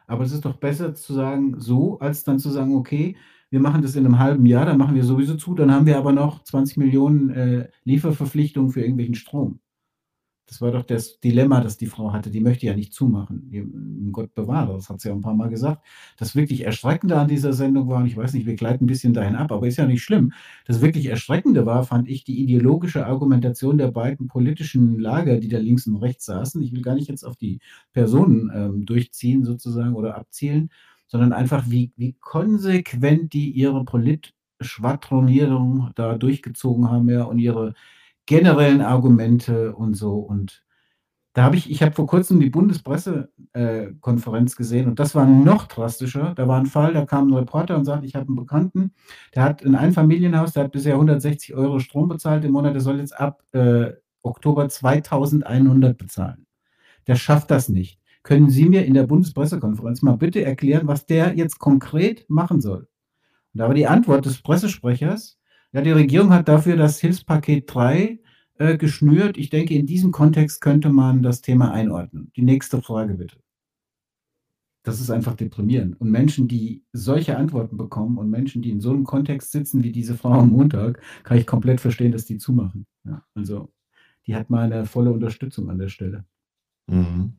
[0.06, 3.16] Aber es ist doch besser zu sagen so, als dann zu sagen: „Okay,
[3.50, 5.98] wir machen das in 'nem halben Jahr, dann machen wir sowieso zu, dann haben wir
[5.98, 9.60] aber noch 20.000.000, äh, Lieferverpflichtungen für irgendwelchen Strom.“
[10.49, 12.30] Das war doch das Dilemma, das die Frau hatte.
[12.30, 14.09] Die möchte ja nicht zumachen.
[14.12, 15.84] Gott bewahre, das hat sie ja 'n paarmal gesagt.
[16.16, 19.12] Das wirklich Erschreckende an dieser Sendung war und ich weiß nicht, wir gleiten 'n bisschen
[19.12, 20.32] dahin ab, aber ist ja nicht schlimm.
[20.66, 25.59] Das wirklich Erschreckende war, fand ich, die ideologische Argumentation der beiden politischen Lager, die da
[25.59, 26.62] links und rechts saßen.
[26.62, 27.59] Ich will gar nicht jetzt auf die
[27.92, 30.70] Personen, ähm, durchziehen sozusagen oder abzielen,
[31.09, 37.74] sondern einfach, wie wie konsequent die ihre Polit-Schwadronierung da durchgezogen haben, ja, und ihre
[38.28, 40.16] generellen Argumente und so.
[40.18, 40.64] Und
[41.34, 43.88] da habe ich ich habe vor Kurzem die Bundespresse äh,
[44.56, 46.34] gesehen und das war noch drastischer.
[46.36, 48.92] Da war 'n Fall, da kam 'n Reporter und sagt: „Ich habe 'n Bekannten,
[49.36, 52.98] der hat 'n Einfamilienhaus, der hat bisher 160 € Strom bezahlt im Monat, der soll
[53.00, 56.46] jetzt ab, äh, Oktober 2.100 bezahlen.
[57.08, 58.00] Der schafft das nicht.
[58.24, 62.88] Können Sie mir in der Bundespressekonferenz mal bitte erklären, was der jetzt konkret machen soll?“
[63.54, 65.38] Und da war die Antwort des Pressesprechers:
[65.74, 68.18] „Ja, die Regierung hat dafür das Hilfspaket 3,
[68.58, 69.36] äh, geschnürt.
[69.36, 72.32] Ich denke, in diesem Kontext könnte man das Thema einordnen.
[72.36, 73.38] Die nächste Frage bitte.“
[74.86, 76.00] Das ist einfach deprimierend.
[76.00, 79.92] Und Menschen, die solche Antworten bekommen und Menschen, die in so 'nem Kontext sitzen wie
[79.92, 82.86] diese Frau am Montag, kann ich komplett verstehen, dass die zumachen.
[83.04, 83.70] Ja, also,
[84.26, 86.24] die hat meine volle Unterstützung an der Stelle.
[86.88, 87.34] Mhm.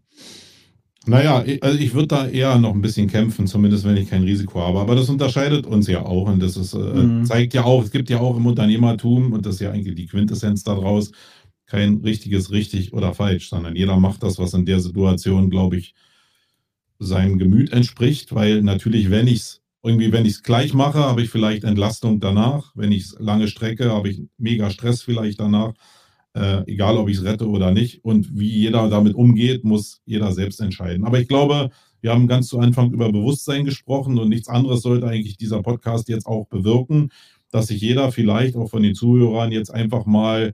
[1.07, 4.09] Na ja, i also, ich würde da eher noch 'n bisschen kämpfen, zumindest wenn ich
[4.09, 4.79] kein Risiko habe.
[4.79, 7.25] Aber das unterscheidet uns ja auch und das ist, äh Mhm.
[7.25, 10.07] zeigt ja auch es gibt ja auch im Unternehmertum, und das ist ja eigentlich die
[10.07, 11.11] Quintessenz da draus,
[11.67, 15.93] kein richtiges richtig oder falsch, sondern jeder macht das, was in der Situation, glaube ich,
[17.01, 21.63] seinem Gemüt entspricht, weil natürlich, wenn ich's irgendwie wenn ich's gleich mache, habe ich vielleicht
[21.63, 22.73] Entlastung danach.
[22.75, 25.73] Wenn ich's lange strecke, habe ich mega Stress vielleicht danach,
[26.39, 28.03] äh, egal ob ich's rette oder nicht.
[28.03, 31.05] Und wie jeder damit umgeht, muss jeder selbst entscheiden.
[31.05, 31.69] Aber ich glaube,
[32.01, 36.07] wir haben ganz zu Anfang über Bewusstsein gesprochen und nichts anderes sollte eigentlich dieser Podcast
[36.07, 37.09] jetzt auch bewirken,
[37.51, 40.53] dass sich jeder vielleicht auch von den Zuhörern jetzt einfach mal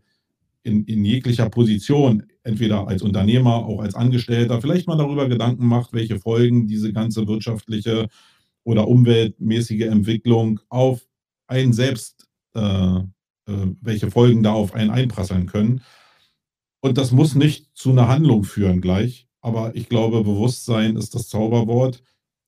[0.64, 5.94] in in jeglicher Position, entweder als Unternehmer, auch als Angestellter, vielleicht mal darüber Gedanken macht,
[5.94, 8.08] welche Folgen diese ganze wirtschaftliche
[8.64, 11.06] oder umweltmäßige Entwicklung auf
[11.48, 13.02] einen selbst äh,
[13.48, 15.82] welche Folgen da auf einen einprasseln können.
[16.84, 21.30] Und das muss nicht zu 'ner Handlung führen gleich, aber ich glaube, Bewusstsein ist das
[21.30, 22.04] Zauberwort.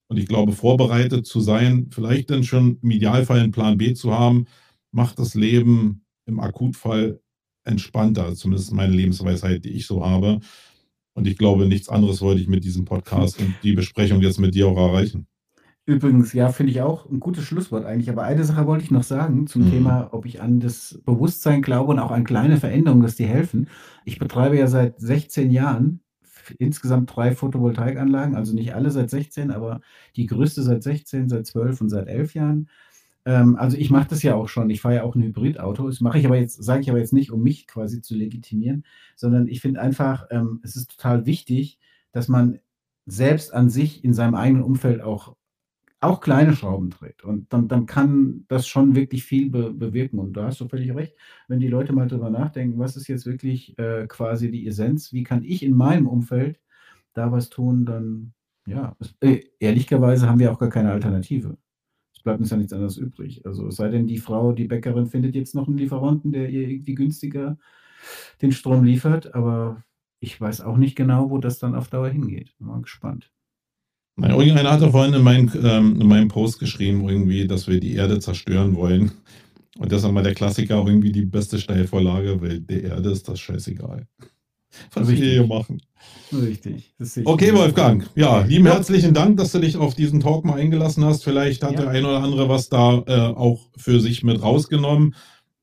[0.10, 4.14] Und ich glaube, vorbereitet zu sein, vielleicht dann schon im Idealfall 'n Plan B zu
[4.14, 4.46] haben,
[4.92, 7.22] macht das Leben im Akutfall
[7.66, 8.36] entspannter.
[8.36, 10.40] Zumindest meine Lebensweisheit, die ich so habe.
[11.16, 14.56] Und ich glaube, nichts anderes wollte ich mit diesem Podcast und die Besprechung jetzt mit
[14.56, 15.28] dir auch erreichen.
[15.90, 18.10] Übrigens, ja, finde ich auch 'n gutes Schlusswort eigentlich.
[18.10, 19.70] Aber eine Sache wollte ich noch sagen zum Mhm.
[19.70, 23.70] Thema, ob ich an das Bewusstsein glaube und auch an kleine Veränderungen, dass die helfen.
[24.04, 26.02] Ich betreibe ja seit 16 Jahren
[26.60, 29.80] insgesamt 3 Photovoltaikanlagen, also nicht alle seit 16, aber
[30.18, 32.68] die größte seit 16, seit 12 und seit 11 Jahren.
[33.26, 34.70] Ähm, also, ich mache das ja auch schon.
[34.72, 35.88] Ich fahre ja auch 'n Hybridauto.
[35.88, 38.86] Das mache ich aber jetzt sage ich aber jetzt nicht, um mich quasi zu legitimieren,
[39.18, 41.80] sondern ich finde einfach, ähm, es ist total wichtig,
[42.14, 42.60] dass man
[43.08, 45.37] selbst an sich in seinem eigenen Umfeld auch
[46.00, 47.24] auch kleine Schrauben dreht.
[47.24, 50.20] Und dann, dann kann das schon wirklich viel be bewirken.
[50.20, 51.16] Und da hast du völlig recht,
[51.48, 55.24] wenn die Leute mal drüber nachdenken, was ist jetzt wirklich äh, quasi die Essenz, wie
[55.24, 56.60] kann ich in meinem Umfeld
[57.14, 58.34] da was tun, dann
[58.68, 61.58] ja, es, äh, ehrlicherweise haben wir auch gar keine Alternative.
[62.14, 63.46] Es bleibt uns ja nichts anderes übrig.
[63.46, 66.68] Also es sei denn, die Frau, die Bäckerin findet jetzt noch einen Lieferanten, der ihr
[66.68, 67.58] irgendwie günstiger
[68.42, 69.84] den Strom liefert, aber
[70.20, 72.56] ich weiß auch nicht genau, wo das dann auf Dauer hingeht.
[72.60, 73.32] Mal gespannt.
[74.18, 77.94] Naja, irgendeiner hatte vorhin in, mein, ähm, in meinem Post geschrieben, irgendwie, dass wir die
[77.94, 79.12] Erde zerstören wollen.
[79.78, 83.40] Und das ist einmal der Klassiker, irgendwie die beste Steilvorlage, weil der Erde ist das
[83.40, 84.08] scheißegal.
[84.94, 85.82] Was wir hier machen.
[86.32, 86.94] Richtig.
[87.26, 88.10] okay, Wolfgang.
[88.16, 91.24] Ja, lieben herzlichen Dank, dass du dich auf diesen Talk mal eingelassen hast.
[91.24, 91.82] Vielleicht hat ja.
[91.82, 95.16] der ein oder andere was da äh, auch für sich mit rausgenommen.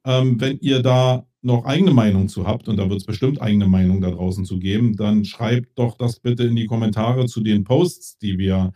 [0.06, 3.66] Ähm, wenn ihr da noch eigene Meinung zu habt, und da wird es bestimmt eigene
[3.66, 7.64] Meinung da draußen zu geben, dann schreibt doch das bitte in die Kommentare zu den
[7.64, 8.72] Posts, die wir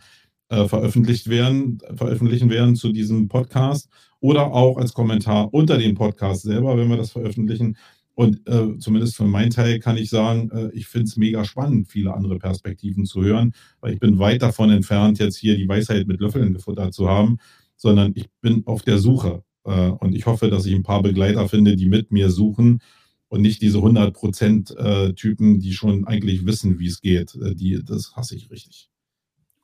[0.50, 3.88] äh, veröffentlicht werden, veröffentlichen werden zu diesem Podcast
[4.20, 7.76] oder auch als Kommentar unter dem Podcast selber, wenn wir das veröffentlichen.
[8.14, 11.88] Und äh, zumindest für meinen Teil kann ich sagen, äh, ich finde es mega spannend,
[11.88, 16.06] viele andere Perspektiven zu hören, weil ich bin weit davon entfernt, jetzt hier die Weisheit
[16.08, 17.38] mit Löffeln gefuttert zu haben,
[17.76, 19.44] sondern ich bin auf der Suche.
[19.68, 22.80] Äh, und ich hoffe, dass ich ein paar Begleiter finde, die mit mir suchen
[23.28, 27.34] und nicht diese 100% äh, Typen, die schon eigentlich wissen, wie es geht.
[27.34, 28.90] Äh, die, das hasse ich richtig.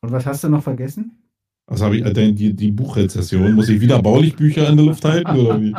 [0.02, 1.18] Und was hast du noch vergessen?
[1.66, 3.54] Was habe ich, äh, die, die Buchrezession.
[3.54, 5.74] Muss ich wieder baulich Bücher in der Luft halten oder wie?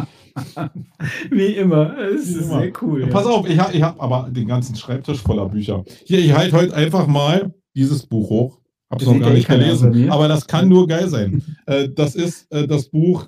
[1.29, 1.95] wie immer.
[1.99, 2.61] Es ist immer.
[2.61, 3.01] sehr cool.
[3.01, 3.07] Ja.
[3.07, 5.83] Pass auf, ich habe ich hab aber den ganzen Schreibtisch voller Bücher.
[6.05, 8.61] Hier, ich halte heute einfach mal dieses Buch hoch.
[8.89, 10.09] Habe es noch gar nicht gelesen.
[10.09, 11.43] Aber das kann nur geil sein.
[11.95, 13.27] das ist das Buch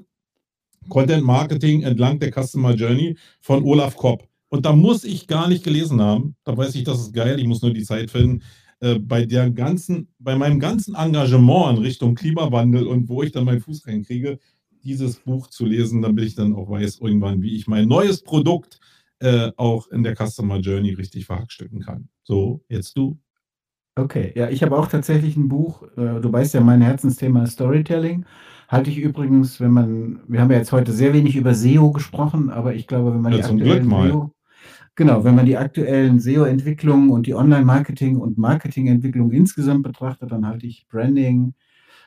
[0.90, 4.28] Content Marketing entlang der Customer Journey von Olaf Kopp.
[4.50, 6.36] Und da muss ich gar nicht gelesen haben.
[6.44, 7.40] Da weiß ich, das ist geil.
[7.40, 8.44] Ich muss nur die Zeit finden.
[8.80, 13.46] Äh, bei der ganzen, bei meinem ganzen Engagement in Richtung Klimawandel und wo ich dann
[13.46, 14.40] meinen Fuß reinkriege,
[14.84, 18.80] dieses Buch zu lesen, damit ich dann auch weiß irgendwann, wie ich mein neues Produkt
[19.20, 22.10] äh, auch in der Customer Journey richtig verhackstücken kann.
[22.24, 23.20] So, jetzt du.
[23.96, 25.82] Okay, ja, ich habe auch tatsächlich ein Buch.
[25.98, 28.26] Äh, du weißt ja, mein Herzensthema ist Storytelling.
[28.68, 32.50] Halte ich übrigens, wenn man, wir haben ja jetzt heute sehr wenig über SEO gesprochen,
[32.50, 34.32] aber ich glaube, wenn man ja, die aktuellen SEO,
[34.96, 40.68] genau, wenn man die aktuellen SEO-Entwicklungen und die Online-Marketing und Marketing-Entwicklung insgesamt betrachtet, dann halte
[40.68, 41.54] ich Branding,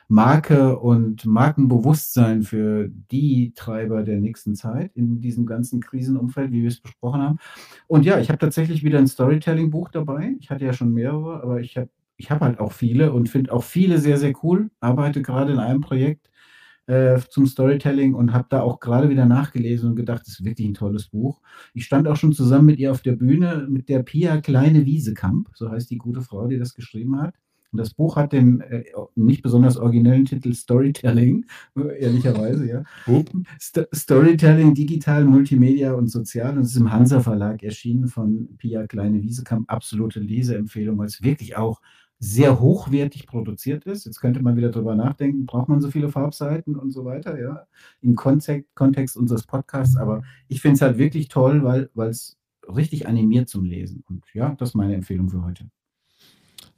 [0.07, 6.67] Marke und Markenbewusstsein für die Treiber der nächsten Zeit in diesem ganzen Krisenumfeld, wie wir
[6.67, 7.37] es besprochen haben.
[7.87, 10.35] Und ja, ich habe tatsächlich wieder ein Storytelling-Buch dabei.
[10.39, 13.51] Ich hatte ja schon mehrere, aber ich habe ich hab halt auch viele und finde
[13.51, 14.69] auch viele sehr, sehr cool.
[14.79, 16.29] Arbeite gerade in einem Projekt,
[16.91, 20.67] äh, zum Storytelling und habe da auch gerade wieder nachgelesen und gedacht, das ist wirklich
[20.67, 21.39] ein tolles Buch.
[21.73, 25.49] Ich stand auch schon zusammen mit ihr auf der Bühne mit der Pia Kleine Wiesekamp,
[25.53, 27.35] so heißt die gute Frau, die das geschrieben hat.
[27.71, 28.83] Und das Buch hat den äh,
[29.15, 31.45] nicht besonders originellen Titel Storytelling,
[31.97, 32.83] ehrlicherweise, ja.
[33.57, 36.57] St Storytelling, digital, Multimedia und sozial.
[36.57, 39.71] Und es ist im Hansa Verlag erschienen von Pia Kleine Wiesekamp.
[39.71, 41.79] Absolute Leseempfehlung, weil es wirklich auch
[42.23, 44.05] sehr hochwertig produziert ist.
[44.05, 47.65] Jetzt könnte man wieder drüber nachdenken, braucht man so viele Farbseiten und so weiter, ja,
[48.01, 49.97] im Kontext, Kontext unseres Podcasts.
[49.97, 54.03] Aber ich finde es halt wirklich toll, weil es richtig animiert zum Lesen.
[54.07, 55.65] Und ja, das ist meine Empfehlung für heute.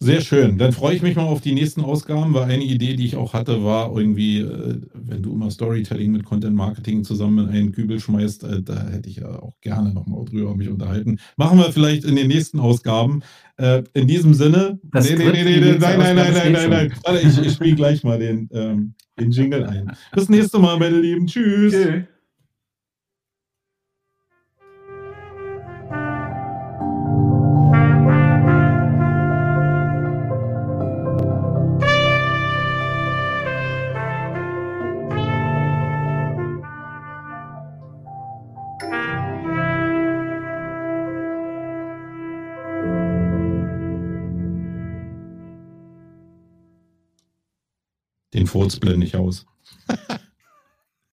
[0.03, 0.57] Sehr schön.
[0.57, 3.33] Dann freue ich mich mal auf die nächsten Ausgaben, weil eine Idee, die ich auch
[3.33, 7.99] hatte, war irgendwie, äh, wenn du immer Storytelling mit Content Marketing zusammen in einen Kübel
[7.99, 11.19] schmeißt, äh, da hätte ich ja auch gerne nochmal drüber mich unterhalten.
[11.37, 13.21] Machen wir vielleicht in den nächsten Ausgaben.
[13.57, 14.79] Äh, in diesem Sinne.
[14.91, 16.93] Das nee, nee, nee, nee, nee, nein, nein, nein, nein, nein, nein.
[17.03, 19.91] Warte, ich, ich spiele gleich mal den, ähm, den Jingle ein.
[20.13, 21.27] Bis nächste Mal, meine Lieben.
[21.27, 21.73] Tschüss.
[21.73, 22.05] Okay.
[48.43, 49.45] Den Furz blende ich aus.